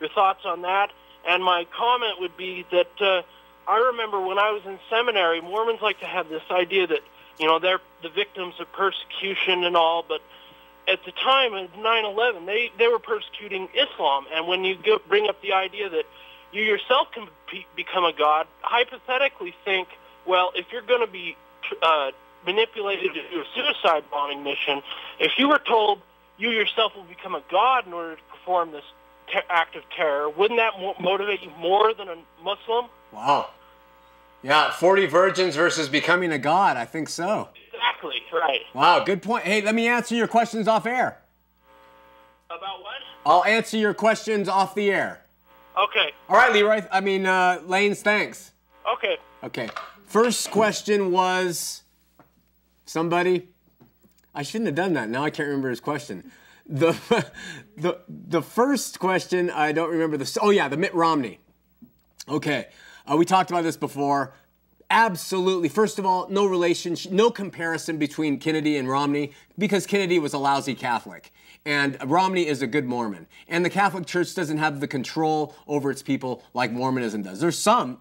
[0.00, 0.90] your thoughts on that.
[1.26, 3.22] And my comment would be that uh,
[3.66, 7.00] I remember when I was in seminary, Mormons like to have this idea that
[7.38, 10.20] you know they're the victims of persecution and all, but
[10.86, 14.26] at the time of 9/11, they they were persecuting Islam.
[14.32, 16.04] And when you go, bring up the idea that
[16.52, 19.88] you yourself can be, become a god, hypothetically think,
[20.26, 21.36] well, if you're going to be
[21.82, 22.12] uh,
[22.46, 24.82] manipulated to do a suicide bombing mission,
[25.18, 26.00] if you were told
[26.38, 28.84] you yourself will become a god in order to perform this
[29.32, 32.86] ter- act of terror, wouldn't that mo- motivate you more than a Muslim?
[33.12, 33.50] Wow.
[34.42, 36.76] Yeah, 40 virgins versus becoming a god.
[36.76, 37.48] I think so.
[37.72, 38.60] Exactly, right.
[38.74, 39.44] Wow, good point.
[39.44, 41.18] Hey, let me answer your questions off air.
[42.50, 42.94] About what?
[43.24, 45.20] I'll answer your questions off the air.
[45.76, 46.82] Okay, All right, Leroy.
[46.92, 48.52] I mean, uh, Lane's thanks.
[48.92, 49.16] okay.
[49.42, 49.68] Okay.
[50.06, 51.82] First question was
[52.84, 53.48] somebody.
[54.34, 55.08] I shouldn't have done that.
[55.08, 56.30] Now I can't remember his question.
[56.66, 56.92] The
[57.76, 60.38] the the first question I don't remember the.
[60.40, 61.40] Oh yeah, the Mitt Romney.
[62.28, 62.68] Okay,
[63.10, 64.34] uh, we talked about this before.
[64.90, 65.68] Absolutely.
[65.68, 70.38] First of all, no relation, no comparison between Kennedy and Romney because Kennedy was a
[70.38, 71.32] lousy Catholic
[71.66, 73.26] and Romney is a good Mormon.
[73.48, 77.40] And the Catholic Church doesn't have the control over its people like Mormonism does.
[77.40, 77.98] There's some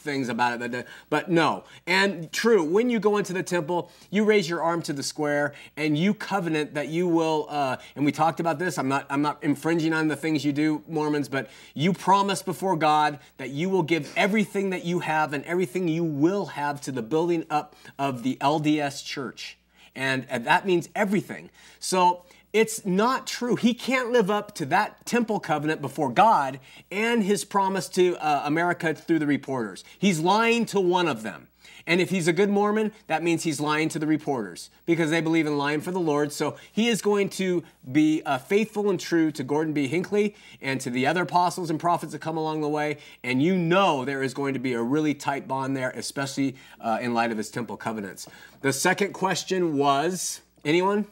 [0.00, 1.64] things about it that but no.
[1.86, 5.54] And true when you go into the temple you raise your arm to the square
[5.76, 9.22] and you covenant that you will uh, and we talked about this i'm not i'm
[9.22, 13.68] not infringing on the things you do mormons but you promise before god that you
[13.68, 17.76] will give everything that you have and everything you will have to the building up
[17.98, 19.56] of the lds church.
[19.94, 21.50] And, and that means everything.
[21.78, 22.22] So
[22.52, 23.56] it's not true.
[23.56, 26.58] He can't live up to that temple covenant before God
[26.90, 29.84] and his promise to uh, America through the reporters.
[29.98, 31.48] He's lying to one of them.
[31.86, 35.20] And if he's a good Mormon, that means he's lying to the reporters because they
[35.20, 36.32] believe in lying for the Lord.
[36.32, 39.88] So he is going to be uh, faithful and true to Gordon B.
[39.88, 42.98] Hinckley and to the other apostles and prophets that come along the way.
[43.24, 46.98] And you know there is going to be a really tight bond there, especially uh,
[47.00, 48.28] in light of his temple covenants.
[48.60, 51.06] The second question was anyone?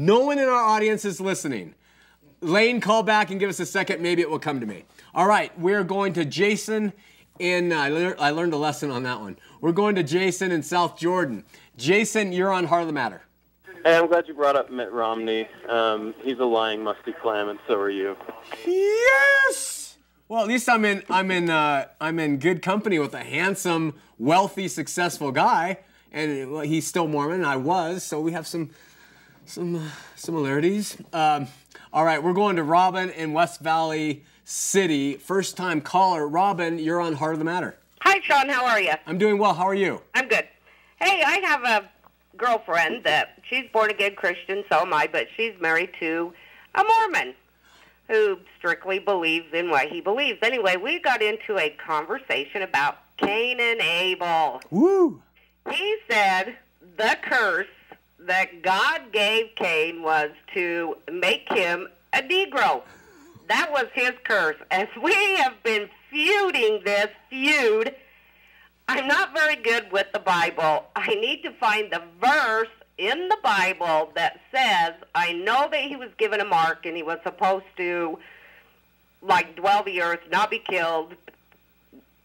[0.00, 1.74] No one in our audience is listening.
[2.40, 4.00] Lane, call back and give us a second.
[4.00, 4.84] Maybe it will come to me.
[5.14, 6.94] All right, we're going to Jason
[7.38, 7.70] in.
[7.70, 9.36] Uh, I, lear- I learned a lesson on that one.
[9.60, 11.44] We're going to Jason in South Jordan.
[11.76, 13.20] Jason, you're on Heart of the Matter.
[13.84, 15.46] Hey, I'm glad you brought up Mitt Romney.
[15.68, 18.16] Um, he's a lying musty clam, and so are you.
[18.66, 19.98] Yes.
[20.28, 24.00] Well, at least I'm in I'm in uh, I'm in good company with a handsome,
[24.18, 25.80] wealthy, successful guy,
[26.10, 27.40] and he's still Mormon.
[27.40, 28.70] And I was, so we have some
[29.50, 29.80] some uh,
[30.14, 30.96] similarities.
[31.12, 31.48] Um,
[31.92, 35.14] all right, we're going to Robin in West Valley City.
[35.16, 36.78] First time caller, Robin.
[36.78, 37.76] You're on Heart of the Matter.
[38.02, 38.48] Hi, Shawn.
[38.48, 38.92] How are you?
[39.06, 39.52] I'm doing well.
[39.52, 40.00] How are you?
[40.14, 40.46] I'm good.
[41.00, 41.90] Hey, I have a
[42.36, 46.32] girlfriend that she's born again Christian, so am I, but she's married to
[46.76, 47.34] a Mormon
[48.06, 50.38] who strictly believes in what he believes.
[50.42, 54.60] Anyway, we got into a conversation about Cain and Abel.
[54.70, 55.22] Woo!
[55.68, 56.56] He said
[56.96, 57.66] the curse
[58.26, 62.82] that God gave Cain was to make him a Negro.
[63.48, 64.56] That was his curse.
[64.70, 67.94] As we have been feuding this feud,
[68.88, 70.84] I'm not very good with the Bible.
[70.96, 72.68] I need to find the verse
[72.98, 77.02] in the Bible that says, I know that he was given a mark and he
[77.02, 78.18] was supposed to,
[79.22, 81.14] like, dwell the earth, not be killed.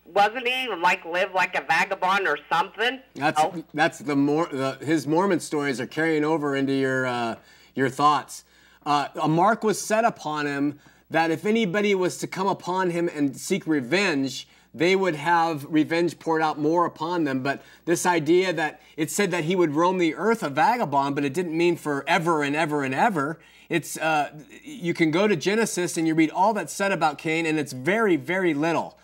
[0.06, 2.99] Wasn't he like live like a vagabond or something?
[3.16, 3.64] That's Oh.
[3.74, 7.36] that's the more the, his Mormon stories are carrying over into your uh,
[7.74, 8.43] your thoughts.
[8.86, 10.80] Uh, a mark was set upon him
[11.10, 16.20] that if anybody was to come upon him and seek revenge, they would have revenge
[16.20, 17.41] poured out more upon them.
[17.41, 21.26] But this idea that it said that he would roam the earth a vagabond, but
[21.26, 23.39] it didn't mean forever and ever and ever.
[23.70, 24.30] It's uh,
[24.64, 27.74] you can go to Genesis and you read all that's said about Cain, and it's
[27.74, 28.99] very very little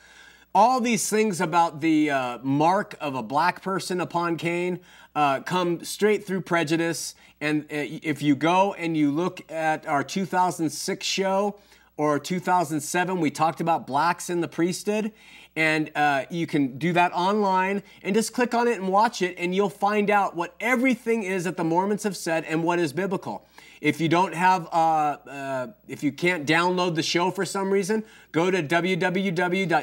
[0.54, 4.80] all these things about the uh, mark of a black person upon Cain
[5.16, 7.16] uh, come straight through prejudice.
[7.39, 11.58] And uh, if you go and you look at our 2006 show
[11.95, 15.12] or 2007, we talked about blacks in the priesthood.
[15.56, 19.36] And uh, you can do that online and just click on it and watch it,
[19.38, 22.93] and you'll find out what everything is that the Mormons have said and what is
[22.93, 23.45] biblical.
[23.82, 28.04] If you don't have, uh, uh, if you can't download the show for some reason,
[28.32, 29.76] go to www.utlm.org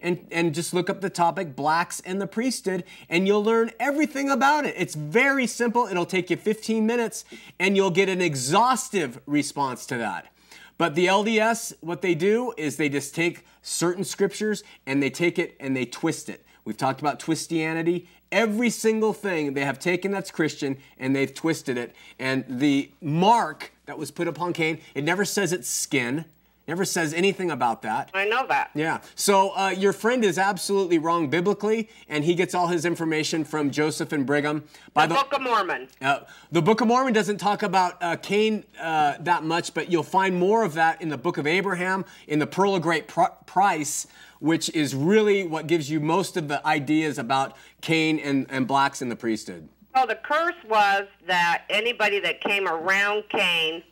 [0.00, 4.30] and, and just look up the topic Blacks and the Priesthood, and you'll learn everything
[4.30, 4.76] about it.
[4.78, 5.88] It's very simple.
[5.88, 7.24] It'll take you 15 minutes,
[7.58, 10.32] and you'll get an exhaustive response to that.
[10.78, 15.38] But the LDS, what they do is they just take certain scriptures and they take
[15.38, 16.44] it and they twist it.
[16.64, 18.08] We've talked about twistianity.
[18.32, 21.94] Every single thing they have taken that's Christian and they've twisted it.
[22.18, 26.24] And the mark that was put upon Cain, it never says it's skin,
[26.66, 28.08] never says anything about that.
[28.14, 28.70] I know that.
[28.74, 29.00] Yeah.
[29.16, 33.70] So uh, your friend is absolutely wrong biblically, and he gets all his information from
[33.70, 34.64] Joseph and Brigham.
[34.94, 35.88] By The Book of Mormon.
[36.00, 36.20] uh,
[36.50, 40.36] the Book of Mormon doesn't talk about uh, Cain uh, that much, but you'll find
[40.36, 44.06] more of that in the Book of Abraham, in the Pearl of Great Pr- Price,
[44.42, 49.00] which is really what gives you most of the ideas about Cain and, and blacks
[49.00, 49.68] in the priesthood.
[49.94, 53.84] Well, the curse was that anybody that came around Cain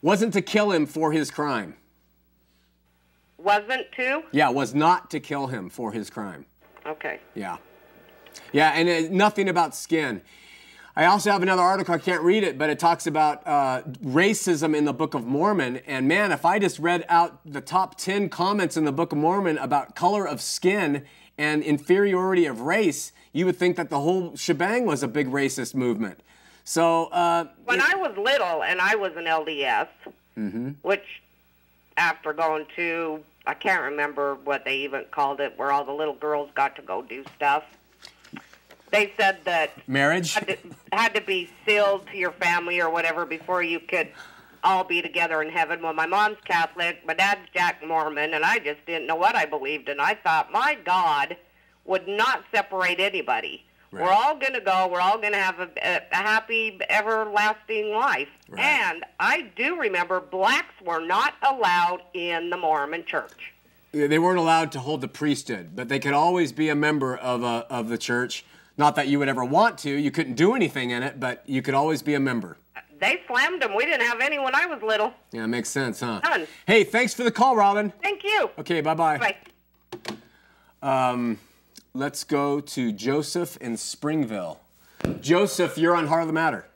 [0.00, 1.74] Wasn't to kill him for his crime.
[3.36, 4.22] wasn't to?
[4.30, 6.46] Yeah, was not to kill him for his crime.
[6.86, 7.18] Okay.
[7.34, 7.56] Yeah.
[8.52, 10.22] Yeah, and uh, nothing about skin.
[10.96, 14.76] I also have another article, I can't read it, but it talks about uh, racism
[14.76, 15.76] in the Book of Mormon.
[15.86, 19.18] And man, if I just read out the top 10 comments in the Book of
[19.18, 21.04] Mormon about color of skin
[21.38, 25.74] and inferiority of race, you would think that the whole shebang was a big racist
[25.74, 26.20] movement.
[26.64, 29.88] So, uh, When I was little and I was an LDS,
[30.82, 31.22] which
[31.96, 36.14] after going to, I can't remember what they even called it, where all the little
[36.14, 37.62] girls got to go do stuff.
[38.90, 40.34] They said that marriage?
[40.34, 40.58] had to,
[40.92, 44.08] had to be sealed to your family or whatever before you could
[44.62, 45.82] all be together in heaven.
[45.82, 49.46] Well, my mom's Catholic, my dad's Jack Mormon, and I just didn't know what I
[49.46, 49.88] believed.
[49.88, 51.36] And I thought, my God
[51.84, 53.64] would not separate anybody.
[53.92, 54.88] We're all going to go.
[54.90, 58.28] We're all going to have a, a, a happy, everlasting life.
[58.48, 58.62] Right.
[58.62, 63.52] And I do remember blacks were not allowed in the Mormon church.
[63.90, 67.42] they weren't allowed to hold the priesthood, but they could always be a member of,
[67.42, 68.44] a, of the church.
[68.80, 71.60] Not that you would ever want to, you couldn't do anything in it, but you
[71.60, 72.56] could always be a member.
[72.98, 73.76] They slammed them.
[73.76, 75.12] We didn't have any when I was little.
[75.32, 76.22] Yeah, makes sense, huh?
[76.24, 76.46] None.
[76.66, 77.92] Hey, thanks for the call, Robin.
[78.02, 78.48] Thank you.
[78.58, 79.18] Okay, bye bye.
[79.18, 79.36] Bye.
[80.82, 81.38] Um,
[81.92, 84.60] Let's go to Joseph in Springville.
[85.20, 86.66] Joseph, you're on Heart of the Matter.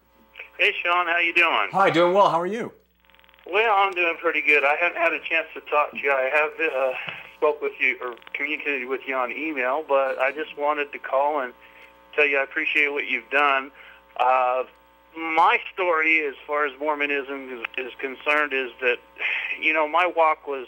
[0.59, 1.69] Hey, Shawn, how you doing?
[1.73, 2.29] Hi, doing well.
[2.29, 2.71] How are you?
[3.51, 4.63] Well, I'm doing pretty good.
[4.63, 6.13] I haven't had a chance to talk to you.
[6.13, 6.93] I have uh,
[7.39, 11.41] spoke with you or communicated with you on email, but I just wanted to call
[11.41, 11.55] and
[12.15, 13.71] tell you I appreciate what you've done.
[14.17, 14.65] Uh,
[15.17, 18.99] my story, as far as Mormonism is, is concerned, is that
[19.61, 20.67] you know my walk was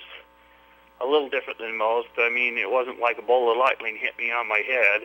[1.01, 2.09] a little different than most.
[2.19, 5.03] I mean, it wasn't like a bolt of lightning hit me on my head.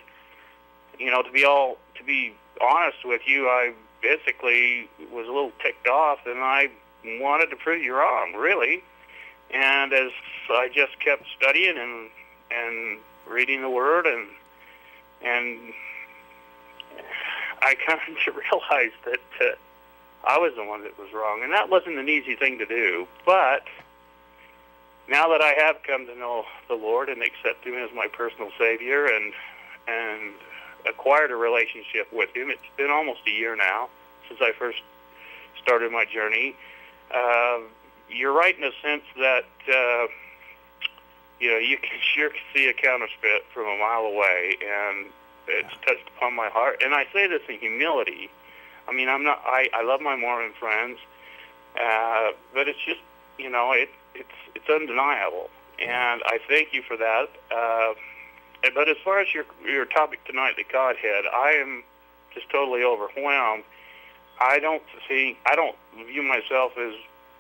[1.00, 5.52] you know, to be all to be honest with you, I basically was a little
[5.62, 6.70] ticked off, and I
[7.04, 8.84] wanted to prove you wrong, really.
[9.54, 10.12] And as
[10.50, 12.10] I just kept studying and
[12.52, 14.28] and reading the Word, and
[15.24, 15.74] and
[17.62, 19.56] I come to realize that uh,
[20.24, 23.08] I was the one that was wrong, and that wasn't an easy thing to do.
[23.26, 23.64] But
[25.10, 28.52] now that I have come to know the Lord and accept Him as my personal
[28.58, 29.34] Savior, and
[29.88, 30.34] and
[30.88, 33.90] acquired a relationship with Him, it's been almost a year now
[34.28, 34.82] since I first
[35.62, 36.56] started my journey.
[37.14, 37.60] Uh,
[38.10, 40.08] you're right in the sense that uh,
[41.40, 45.08] you know you can sure see a counterfeit from a mile away, and
[45.52, 46.82] it's touched upon my heart.
[46.84, 48.30] And I say this in humility.
[48.88, 49.42] I mean, I'm not.
[49.46, 51.00] I I love my Mormon friends,
[51.76, 53.00] uh, but it's just
[53.38, 55.50] you know it it's it's undeniable,
[55.80, 57.30] and I thank you for that.
[57.52, 57.94] Uh,
[58.74, 61.84] but as far as your your topic tonight, the Godhead, I am
[62.34, 63.64] just totally overwhelmed.
[64.40, 65.38] I don't see.
[65.46, 65.76] I don't
[66.08, 66.94] view myself as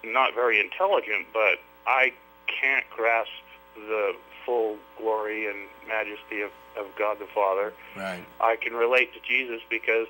[0.03, 2.13] not very intelligent, but I
[2.47, 3.31] can't grasp
[3.75, 4.15] the
[4.45, 5.57] full glory and
[5.87, 7.73] majesty of, of God the Father.
[7.95, 8.23] Right.
[8.39, 10.07] I can relate to Jesus because,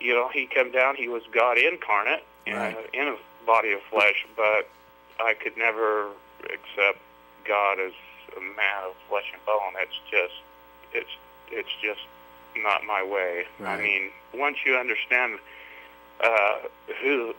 [0.00, 2.76] you know, he came down, he was God incarnate Right.
[2.76, 3.16] uh, in a
[3.46, 4.68] body of flesh, but
[5.18, 6.08] I could never
[6.44, 6.98] accept
[7.46, 7.92] God as
[8.36, 9.72] a man of flesh and bone.
[9.80, 10.34] It's just,
[10.92, 11.10] it's,
[11.50, 12.00] it's just
[12.62, 13.44] not my way.
[13.58, 13.78] Right.
[13.78, 15.38] I mean, once you understand
[16.22, 16.58] uh,
[17.02, 17.34] who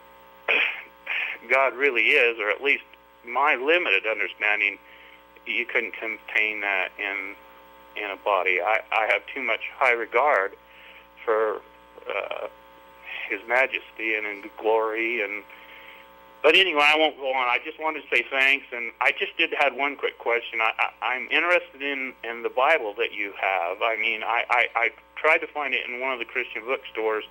[1.49, 2.83] God really is, or at least
[3.27, 4.77] my limited understanding,
[5.45, 7.35] you couldn't contain that in
[7.95, 8.59] in a body.
[8.61, 10.53] I, I have too much high regard
[11.23, 11.61] for
[12.09, 12.47] uh,
[13.29, 15.43] His Majesty and in glory and.
[16.43, 17.47] But anyway, I won't go on.
[17.47, 20.61] I just wanted to say thanks, and I just did had one quick question.
[20.61, 23.81] I, I, I'm interested in in the Bible that you have.
[23.81, 27.23] I mean, I, I I tried to find it in one of the Christian bookstores,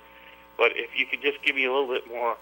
[0.57, 2.35] but if you could just give me a little bit more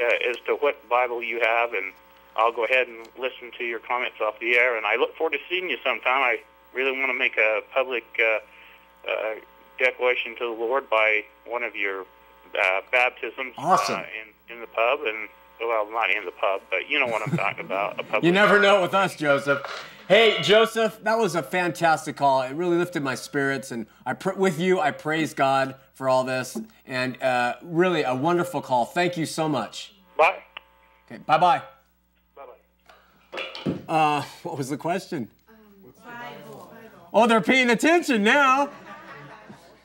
[0.00, 1.92] uh, as to what Bible you have, and
[2.38, 4.76] I'll go ahead and listen to your comments off the air.
[4.76, 6.22] And I look forward to seeing you sometime.
[6.22, 6.38] I
[6.72, 9.34] really want to make a public uh, uh,
[9.78, 13.96] declaration to the Lord by one of your uh, baptisms Awesome.
[13.96, 15.28] uh, in in the pub, and
[15.60, 17.98] well, not in the pub, but you know what I'm talking about.
[17.98, 19.60] A public You never know with us, Joseph.
[20.08, 22.40] Hey, Joseph, that was a fantastic call.
[22.40, 26.24] It really lifted my spirits, and I pr- with you, I praise God for all
[26.24, 28.86] this, and uh, really a wonderful call.
[28.86, 29.92] Thank you so much.
[30.16, 30.38] Bye.
[31.10, 31.20] Okay.
[31.26, 31.62] Bye bye.
[33.88, 35.28] Uh, what was the question?
[37.12, 38.70] Oh, they're paying attention now.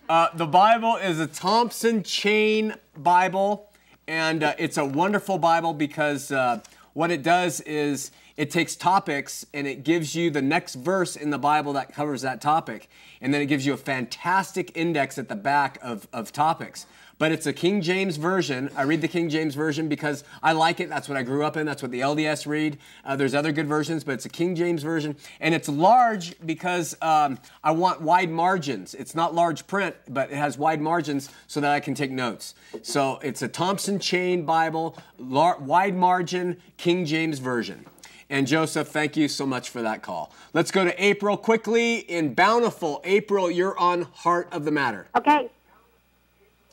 [0.09, 3.69] Uh, the Bible is a Thompson Chain Bible,
[4.07, 6.59] and uh, it's a wonderful Bible because uh,
[6.91, 11.29] what it does is it takes topics and it gives you the next verse in
[11.29, 12.89] the Bible that covers that topic.
[13.21, 16.85] And then it gives you a fantastic index at the back of, of topics.
[17.23, 18.69] But it's a King James version.
[18.75, 20.89] I read the King James version because I like it.
[20.89, 21.65] That's what I grew up in.
[21.65, 22.77] That's what the LDS read.
[23.05, 25.15] Uh, there's other good versions, but it's a King James version.
[25.39, 28.93] And it's large because um, I want wide margins.
[28.93, 32.55] It's not large print, but it has wide margins so that I can take notes.
[32.81, 37.85] So it's a Thompson Chain Bible, lar- wide margin, King James version.
[38.29, 40.33] And Joseph, thank you so much for that call.
[40.51, 42.99] Let's go to April quickly in Bountiful.
[43.05, 45.07] April, you're on Heart of the Matter.
[45.15, 45.49] Okay,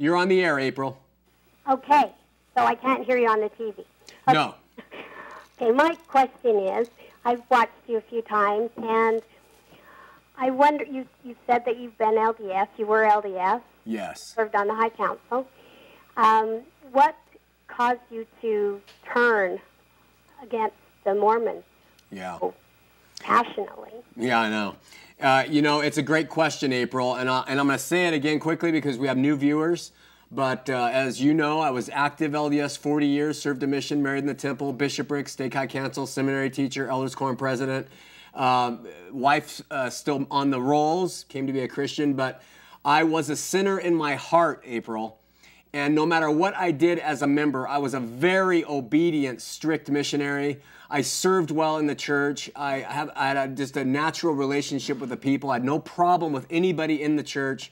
[0.01, 0.98] You're on the air, April.
[1.68, 2.11] okay.
[2.57, 3.84] So I can't hear you on the TV.
[4.32, 4.55] No.
[5.61, 6.88] Okay, my question is
[7.24, 9.20] I've watched you a few times, and
[10.38, 14.22] I wonder you, you said that you've been LDS, you were LDS, Yes.
[14.34, 15.46] served on the High Council.
[16.16, 17.14] Um, what
[17.68, 19.61] caused you to turn
[20.42, 21.62] against the Mormons
[22.11, 22.38] Yeah.
[23.31, 23.91] Passionately?
[24.16, 24.76] Yeah, I know.
[25.20, 28.07] Uh, you know, it's a great question, April, and, I, and I'm going to say
[28.07, 29.93] it again quickly because we have new viewers.
[30.33, 34.20] But uh, as you know, I was active LDS 40 years, served a mission, married
[34.20, 37.89] in the temple, bishopric, stake high council, seminary teacher, elders quorum president.
[38.35, 42.43] Um, wife uh, still on the rolls, came to be a Christian, but
[42.85, 45.20] I was a sinner in my heart, April.
[45.73, 49.89] And no matter what I did as a member, I was a very obedient, strict
[49.89, 50.61] missionary.
[50.91, 52.51] I served well in the church.
[52.57, 55.51] I, have, I had a, just a natural relationship with the people.
[55.51, 57.71] I had no problem with anybody in the church.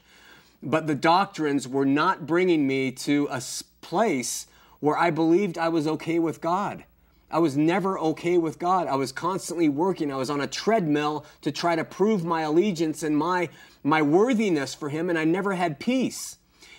[0.62, 3.42] But the doctrines were not bringing me to a
[3.80, 4.46] place
[4.80, 6.84] where I believed I was okay with God.
[7.30, 8.86] I was never okay with God.
[8.86, 10.12] I was constantly working.
[10.12, 13.50] I was on a treadmill to try to prove my allegiance and my,
[13.82, 16.37] my worthiness for Him, and I never had peace.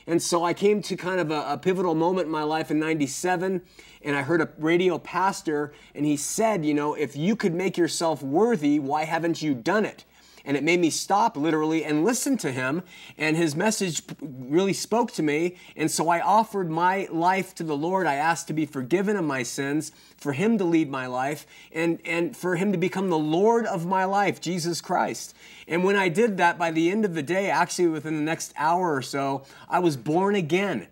[0.09, 2.79] And so I came to kind of a, a pivotal moment in my life in
[2.79, 3.61] 97,
[4.01, 7.77] and I heard a radio pastor, and he said, You know, if you could make
[7.77, 10.05] yourself worthy, why haven't you done it?
[10.49, 12.81] And it made me stop literally and listen to him.
[13.19, 15.57] And his message really spoke to me.
[15.75, 18.07] And so I offered my life to the Lord.
[18.07, 21.99] I asked to be forgiven of my sins, for him to lead my life, and,
[22.03, 25.35] and for him to become the Lord of my life, Jesus Christ.
[25.67, 28.51] And when I did that, by the end of the day, actually within the next
[28.57, 30.87] hour or so, I was born again.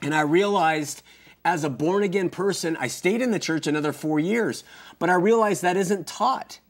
[0.00, 1.02] And I realized
[1.44, 4.64] as a born again person, I stayed in the church another four years,
[4.98, 6.60] but I realized that isn't taught.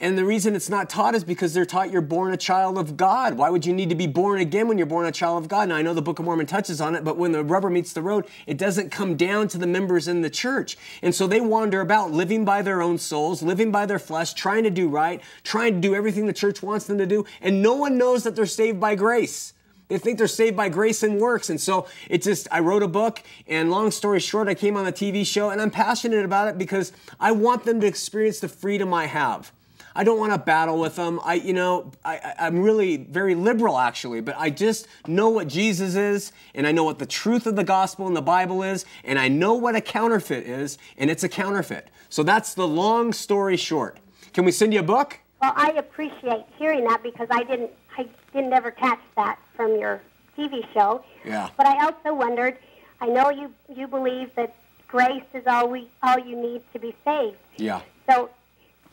[0.00, 2.96] And the reason it's not taught is because they're taught you're born a child of
[2.96, 3.34] God.
[3.34, 5.68] Why would you need to be born again when you're born a child of God?
[5.68, 7.92] Now, I know the Book of Mormon touches on it, but when the rubber meets
[7.92, 10.76] the road, it doesn't come down to the members in the church.
[11.02, 14.62] And so they wander about living by their own souls, living by their flesh, trying
[14.62, 17.74] to do right, trying to do everything the church wants them to do, and no
[17.74, 19.52] one knows that they're saved by grace.
[19.88, 21.50] They think they're saved by grace and works.
[21.50, 24.86] And so it just, I wrote a book, and long story short, I came on
[24.86, 28.48] a TV show, and I'm passionate about it because I want them to experience the
[28.48, 29.50] freedom I have.
[29.98, 31.18] I don't want to battle with them.
[31.24, 35.96] I, you know, I, I'm really very liberal actually, but I just know what Jesus
[35.96, 39.18] is, and I know what the truth of the gospel and the Bible is, and
[39.18, 41.88] I know what a counterfeit is, and it's a counterfeit.
[42.10, 43.98] So that's the long story short.
[44.32, 45.18] Can we send you a book?
[45.42, 50.00] Well, I appreciate hearing that because I didn't, I didn't ever catch that from your
[50.38, 51.02] TV show.
[51.24, 51.50] Yeah.
[51.56, 52.56] But I also wondered,
[53.00, 54.54] I know you you believe that
[54.86, 57.36] grace is all we all you need to be saved.
[57.56, 57.80] Yeah.
[58.08, 58.30] So,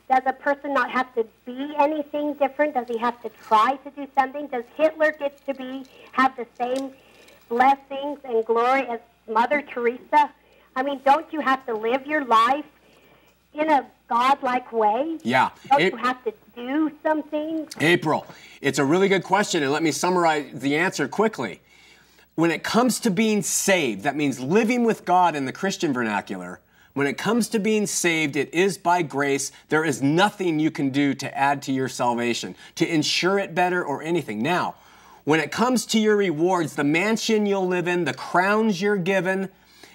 [0.09, 2.75] does a person not have to be anything different?
[2.75, 4.47] Does he have to try to do something?
[4.47, 6.91] Does Hitler get to be have the same
[7.49, 10.29] blessings and glory as Mother Teresa?
[10.75, 12.65] I mean, don't you have to live your life
[13.53, 15.17] in a godlike way?
[15.23, 15.49] Yeah.
[15.69, 17.67] Don't It- you have to do something?
[17.81, 18.27] April,
[18.61, 21.61] it's a really good question, and let me summarize the answer quickly.
[22.35, 26.59] When it comes to being saved, that means living with God in the Christian vernacular.
[26.95, 29.51] When it comes to being saved, it is by grace.
[29.67, 33.83] There is nothing you can do to add to your salvation, to ensure it better,
[33.83, 34.41] or anything.
[34.41, 34.75] Now,
[35.25, 39.49] when it comes to your rewards, the mansion you'll live in, the crowns you're given,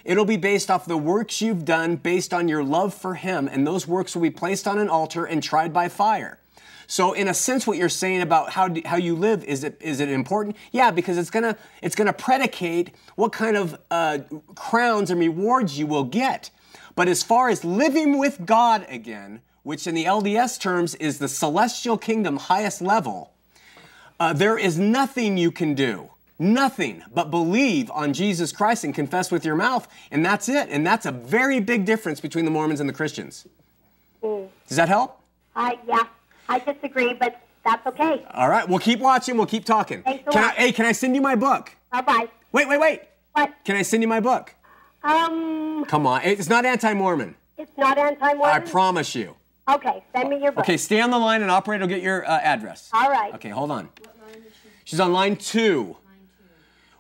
[0.05, 3.67] It'll be based off the works you've done, based on your love for Him, and
[3.67, 6.39] those works will be placed on an altar and tried by fire.
[6.87, 9.77] So, in a sense, what you're saying about how do, how you live is it
[9.81, 10.57] is it important?
[10.73, 14.19] Yeah, because it's gonna it's gonna predicate what kind of uh,
[14.55, 16.51] crowns and rewards you will get.
[16.95, 21.28] But as far as living with God again, which in the LDS terms is the
[21.28, 23.32] celestial kingdom highest level,
[24.18, 26.11] uh, there is nothing you can do.
[26.38, 30.68] Nothing but believe on Jesus Christ and confess with your mouth, and that's it.
[30.70, 33.47] And that's a very big difference between the Mormons and the Christians.
[34.22, 34.49] Mm.
[34.66, 35.20] Does that help?
[35.55, 36.05] I yeah,
[36.49, 38.24] I disagree, but that's okay.
[38.32, 39.36] All right, we'll keep watching.
[39.36, 40.03] We'll keep talking.
[40.03, 41.76] Thanks a Can I, hey, can I send you my book?
[41.93, 42.28] Bye bye.
[42.53, 43.03] Wait, wait, wait.
[43.32, 43.53] What?
[43.64, 44.55] Can I send you my book?
[45.03, 47.35] Um, Come on, it's not anti-Mormon.
[47.59, 48.55] it's not anti-Mormon.
[48.55, 49.35] I promise you.
[49.69, 50.65] Okay, send me your book.
[50.65, 52.91] Okay, stay on the line, and operator will get your uh, address.
[52.93, 53.33] All right.
[53.35, 53.89] Okay, hold on.
[54.85, 55.97] She's on line two.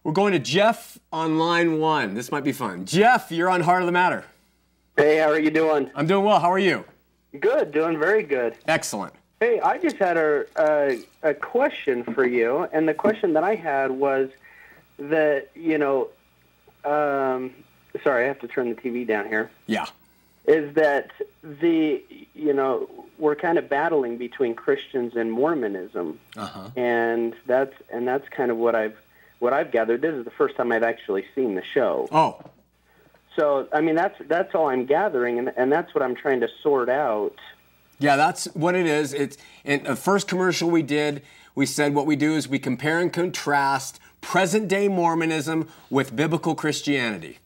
[0.04, 2.14] We're going to Jeff on line one.
[2.14, 2.84] This might be fun.
[2.86, 4.24] Jeff, you're on Heart of the Matter.
[4.96, 5.90] Hey, how are you doing?
[5.94, 6.38] I'm doing well.
[6.38, 6.84] How are you?
[7.38, 8.54] Good, doing very good.
[8.66, 9.12] Excellent.
[9.40, 13.54] Hey, I just had a, a a question for you, and the question that I
[13.54, 14.30] had was
[14.98, 16.08] that you know,
[16.84, 17.52] um,
[18.02, 19.50] sorry, I have to turn the TV down here.
[19.66, 19.86] Yeah.
[20.46, 21.10] Is that
[21.42, 22.02] the
[22.34, 22.88] you know
[23.18, 26.70] we're kind of battling between Christians and Mormonism, Uh-huh.
[26.76, 28.96] and that's and that's kind of what I've
[29.38, 30.00] what I've gathered.
[30.00, 32.08] This is the first time I've actually seen the show.
[32.10, 32.38] Oh.
[33.36, 36.48] So I mean that's that's all I'm gathering, and and that's what I'm trying to
[36.62, 37.34] sort out.
[37.98, 39.12] Yeah, that's what it is.
[39.12, 41.22] It's in the first commercial we did.
[41.54, 46.54] We said what we do is we compare and contrast present day Mormonism with biblical
[46.54, 47.38] Christianity.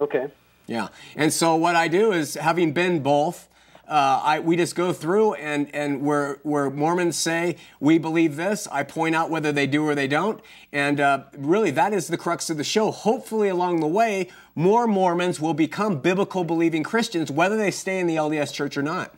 [0.00, 0.28] Okay.
[0.66, 3.48] Yeah, and so what I do is, having been both,
[3.88, 8.68] uh, I, we just go through and, and where, where Mormons say we believe this,
[8.68, 10.40] I point out whether they do or they don't,
[10.72, 12.92] and uh, really that is the crux of the show.
[12.92, 18.06] Hopefully, along the way, more Mormons will become biblical believing Christians, whether they stay in
[18.06, 19.12] the LDS Church or not.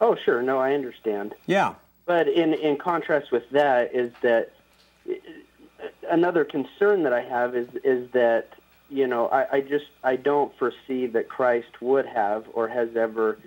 [0.00, 0.42] Oh, sure.
[0.42, 1.34] No, I understand.
[1.46, 1.74] Yeah.
[2.06, 4.52] But in in contrast with that is that
[5.08, 5.14] uh,
[6.10, 8.50] another concern that I have is is that
[8.94, 13.38] you know I, I just I don't foresee that Christ would have or has ever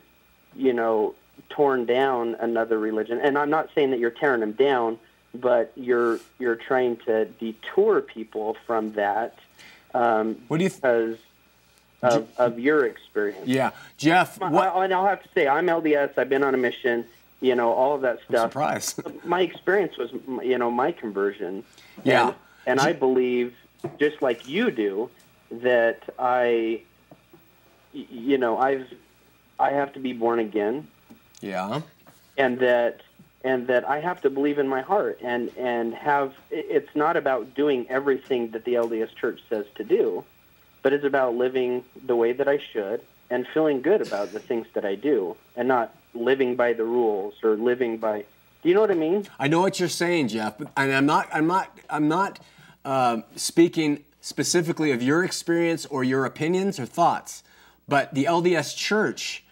[0.56, 1.16] you know
[1.50, 3.20] torn down another religion.
[3.20, 5.00] And I'm not saying that you're tearing them down,
[5.34, 9.38] but you're you're trying to detour people from that.
[9.94, 10.70] Um, what do you?
[10.70, 11.18] Because
[12.02, 13.48] of, of your experience.
[13.48, 14.40] Yeah, Jeff.
[14.40, 14.76] What?
[14.76, 16.18] I, and I'll have to say, I'm LDS.
[16.18, 17.06] I've been on a mission.
[17.40, 18.52] You know, all of that stuff.
[18.52, 19.00] Surprise.
[19.24, 20.12] my experience was,
[20.44, 21.64] you know, my conversion.
[22.04, 22.30] Yeah.
[22.30, 22.36] And,
[22.66, 23.56] and I believe,
[24.00, 25.12] just like you do,
[25.52, 26.82] that I,
[27.94, 28.88] you know, I've,
[29.60, 30.88] I have to be born again,
[31.42, 31.82] Yeah.
[32.38, 33.02] and that
[33.44, 37.54] and that I have to believe in my heart and and have it's not about
[37.54, 40.24] doing everything that the LDS Church says to do,
[40.82, 44.68] but it's about living the way that I should and feeling good about the things
[44.74, 48.26] that I do and not living by the rules or living by
[48.64, 49.28] do you know what I mean?
[49.40, 52.40] I know what you're saying, Jeff, but and I'm not I'm not I'm not
[52.86, 57.44] uh, speaking specifically of your experience or your opinions or thoughts,
[57.88, 59.46] but the LDS Church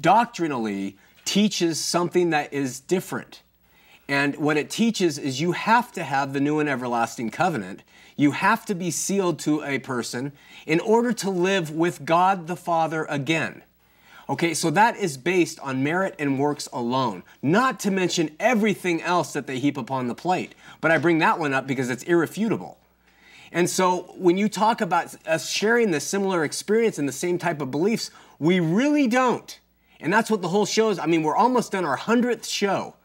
[0.00, 0.96] doctrinally
[1.26, 3.42] teaches something that is different.
[4.08, 7.82] And what it teaches is you have to have the new and everlasting covenant.
[8.16, 10.32] You have to be sealed to a person
[10.66, 13.62] in order to live with God the Father again.
[14.26, 19.34] Okay, so that is based on merit and works alone, not to mention everything else
[19.34, 20.54] that they heap upon the plate.
[20.80, 22.78] But I bring that one up because it's irrefutable.
[23.54, 27.62] And so when you talk about us sharing the similar experience and the same type
[27.62, 29.58] of beliefs, we really don't.
[30.00, 30.98] And that's what the whole show is.
[30.98, 32.96] I mean, we're almost done our 100th show.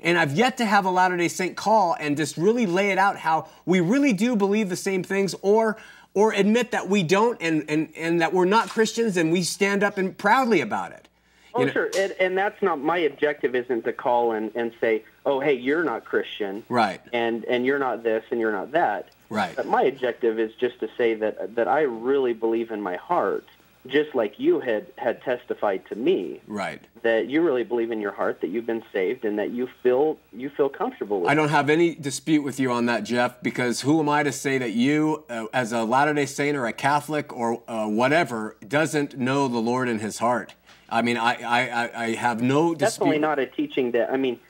[0.00, 2.98] And I've yet to have a Latter day Saint call and just really lay it
[2.98, 5.76] out how we really do believe the same things or
[6.14, 9.84] or admit that we don't and, and, and that we're not Christians and we stand
[9.84, 11.06] up and proudly about it.
[11.54, 11.70] Oh, know?
[11.70, 11.90] sure.
[11.96, 15.84] And, and, that's not my objective isn't to call and, and say, oh, hey, you're
[15.84, 16.64] not Christian.
[16.68, 17.00] Right.
[17.12, 19.10] And, and you're not this and you're not that.
[19.30, 19.54] Right.
[19.54, 23.46] But my objective is just to say that, that I really believe in my heart
[23.86, 26.40] just like you had had testified to me.
[26.46, 26.80] Right.
[27.02, 30.18] That you really believe in your heart that you've been saved and that you feel
[30.32, 33.80] you feel comfortable with I don't have any dispute with you on that Jeff because
[33.80, 37.34] who am I to say that you uh, as a Latter-day Saint or a Catholic
[37.34, 40.54] or uh, whatever doesn't know the Lord in his heart?
[40.88, 44.40] I mean I I, I have no dispute definitely not a teaching that I mean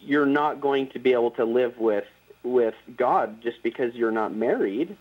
[0.00, 2.04] you're not going to be able to live with
[2.52, 4.96] with God just because you're not married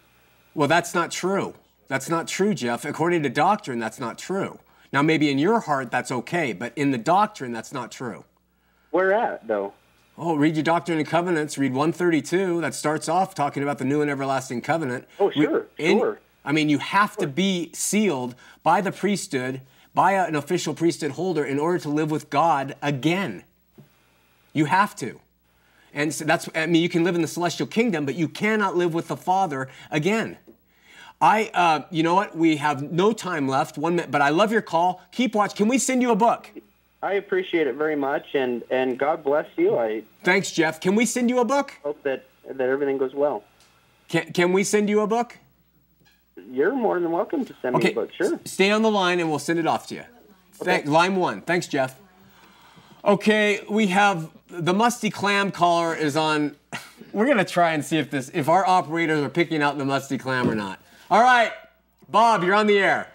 [0.54, 1.54] well that's not true
[1.88, 2.86] that's not true, Jeff.
[2.86, 4.60] According to doctrine, that's not true.
[4.92, 8.24] Now, maybe in your heart, that's okay, but in the doctrine, that's not true.
[8.92, 9.74] Where at, though?
[10.18, 11.58] Oh, read your Doctrine and Covenants.
[11.58, 12.62] Read 132.
[12.62, 15.06] That starts off talking about the new and everlasting covenant.
[15.20, 16.20] Oh, sure, in, sure.
[16.46, 19.62] I mean, you have to be sealed by the priesthood,
[19.94, 23.44] by an official priesthood holder, in order to live with God again.
[24.54, 25.20] You have to.
[25.96, 28.76] And so that's, I mean, you can live in the celestial kingdom, but you cannot
[28.76, 30.38] live with the Father again.
[31.22, 32.38] I, uh, you know what?
[32.38, 35.02] We have no time left, one minute, but I love your call.
[35.14, 35.56] Keep watch.
[35.56, 36.52] Can we send you a book?
[37.02, 39.78] I appreciate it very much, and, and God bless you.
[39.78, 40.82] I Thanks, Jeff.
[40.82, 41.72] Can we send you a book?
[41.84, 43.46] Hope that, that everything goes well.
[44.10, 45.38] Can, can we send you a book?
[46.52, 47.88] You're more than welcome to send okay.
[47.88, 48.40] me a book, sure.
[48.44, 50.02] Stay on the line and we'll send it off to you.
[50.02, 50.66] Okay.
[50.66, 51.42] Thank, line one.
[51.42, 51.98] Thanks, Jeff.
[53.06, 56.56] Okay, we have the musty clam caller is on.
[57.12, 60.18] We're gonna try and see if this, if our operators are picking out the musty
[60.18, 60.80] clam or not.
[61.10, 61.52] All right,
[62.10, 63.08] Bob, you're on the air.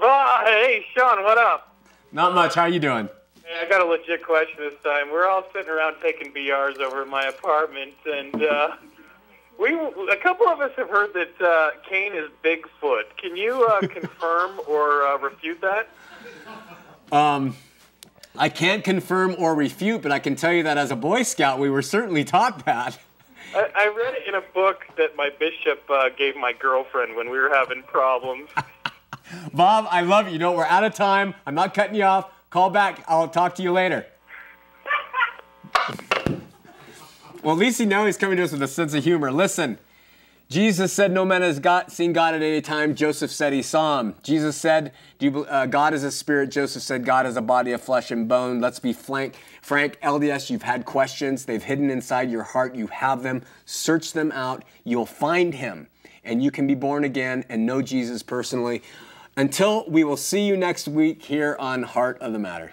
[0.00, 1.74] Bob, hey, Shawn, what up?
[2.10, 2.54] Not much.
[2.54, 3.08] How you doing?
[3.44, 5.10] Hey, I got a legit question this time.
[5.10, 8.76] We're all sitting around taking BRs over at my apartment, and uh,
[9.58, 13.16] we a couple of us have heard that uh, Cain is Bigfoot.
[13.16, 15.88] Can you uh, confirm or uh, refute that?
[17.10, 17.54] Um,
[18.36, 21.58] I can't confirm or refute, but I can tell you that as a Boy Scout,
[21.58, 22.98] we were certainly taught that.
[23.54, 27.28] I, I read it in a book that my bishop uh, gave my girlfriend when
[27.28, 28.48] we were having problems.
[29.52, 30.34] Bob, I love you.
[30.34, 31.34] You know, we're out of time.
[31.46, 32.30] I'm not cutting you off.
[32.48, 33.04] Call back.
[33.06, 34.06] I'll talk to you later.
[37.42, 39.30] well, at least you know he's coming to us with a sense of humor.
[39.30, 39.78] Listen.
[40.52, 42.94] Jesus said, No man has got, seen God at any time.
[42.94, 44.14] Joseph said he saw him.
[44.22, 46.50] Jesus said, you, uh, God is a spirit.
[46.50, 48.60] Joseph said, God is a body of flesh and bone.
[48.60, 49.34] Let's be frank.
[49.62, 51.46] Frank, LDS, you've had questions.
[51.46, 52.74] They've hidden inside your heart.
[52.74, 53.42] You have them.
[53.64, 54.62] Search them out.
[54.84, 55.88] You'll find him.
[56.22, 58.82] And you can be born again and know Jesus personally.
[59.38, 62.72] Until we will see you next week here on Heart of the Matter.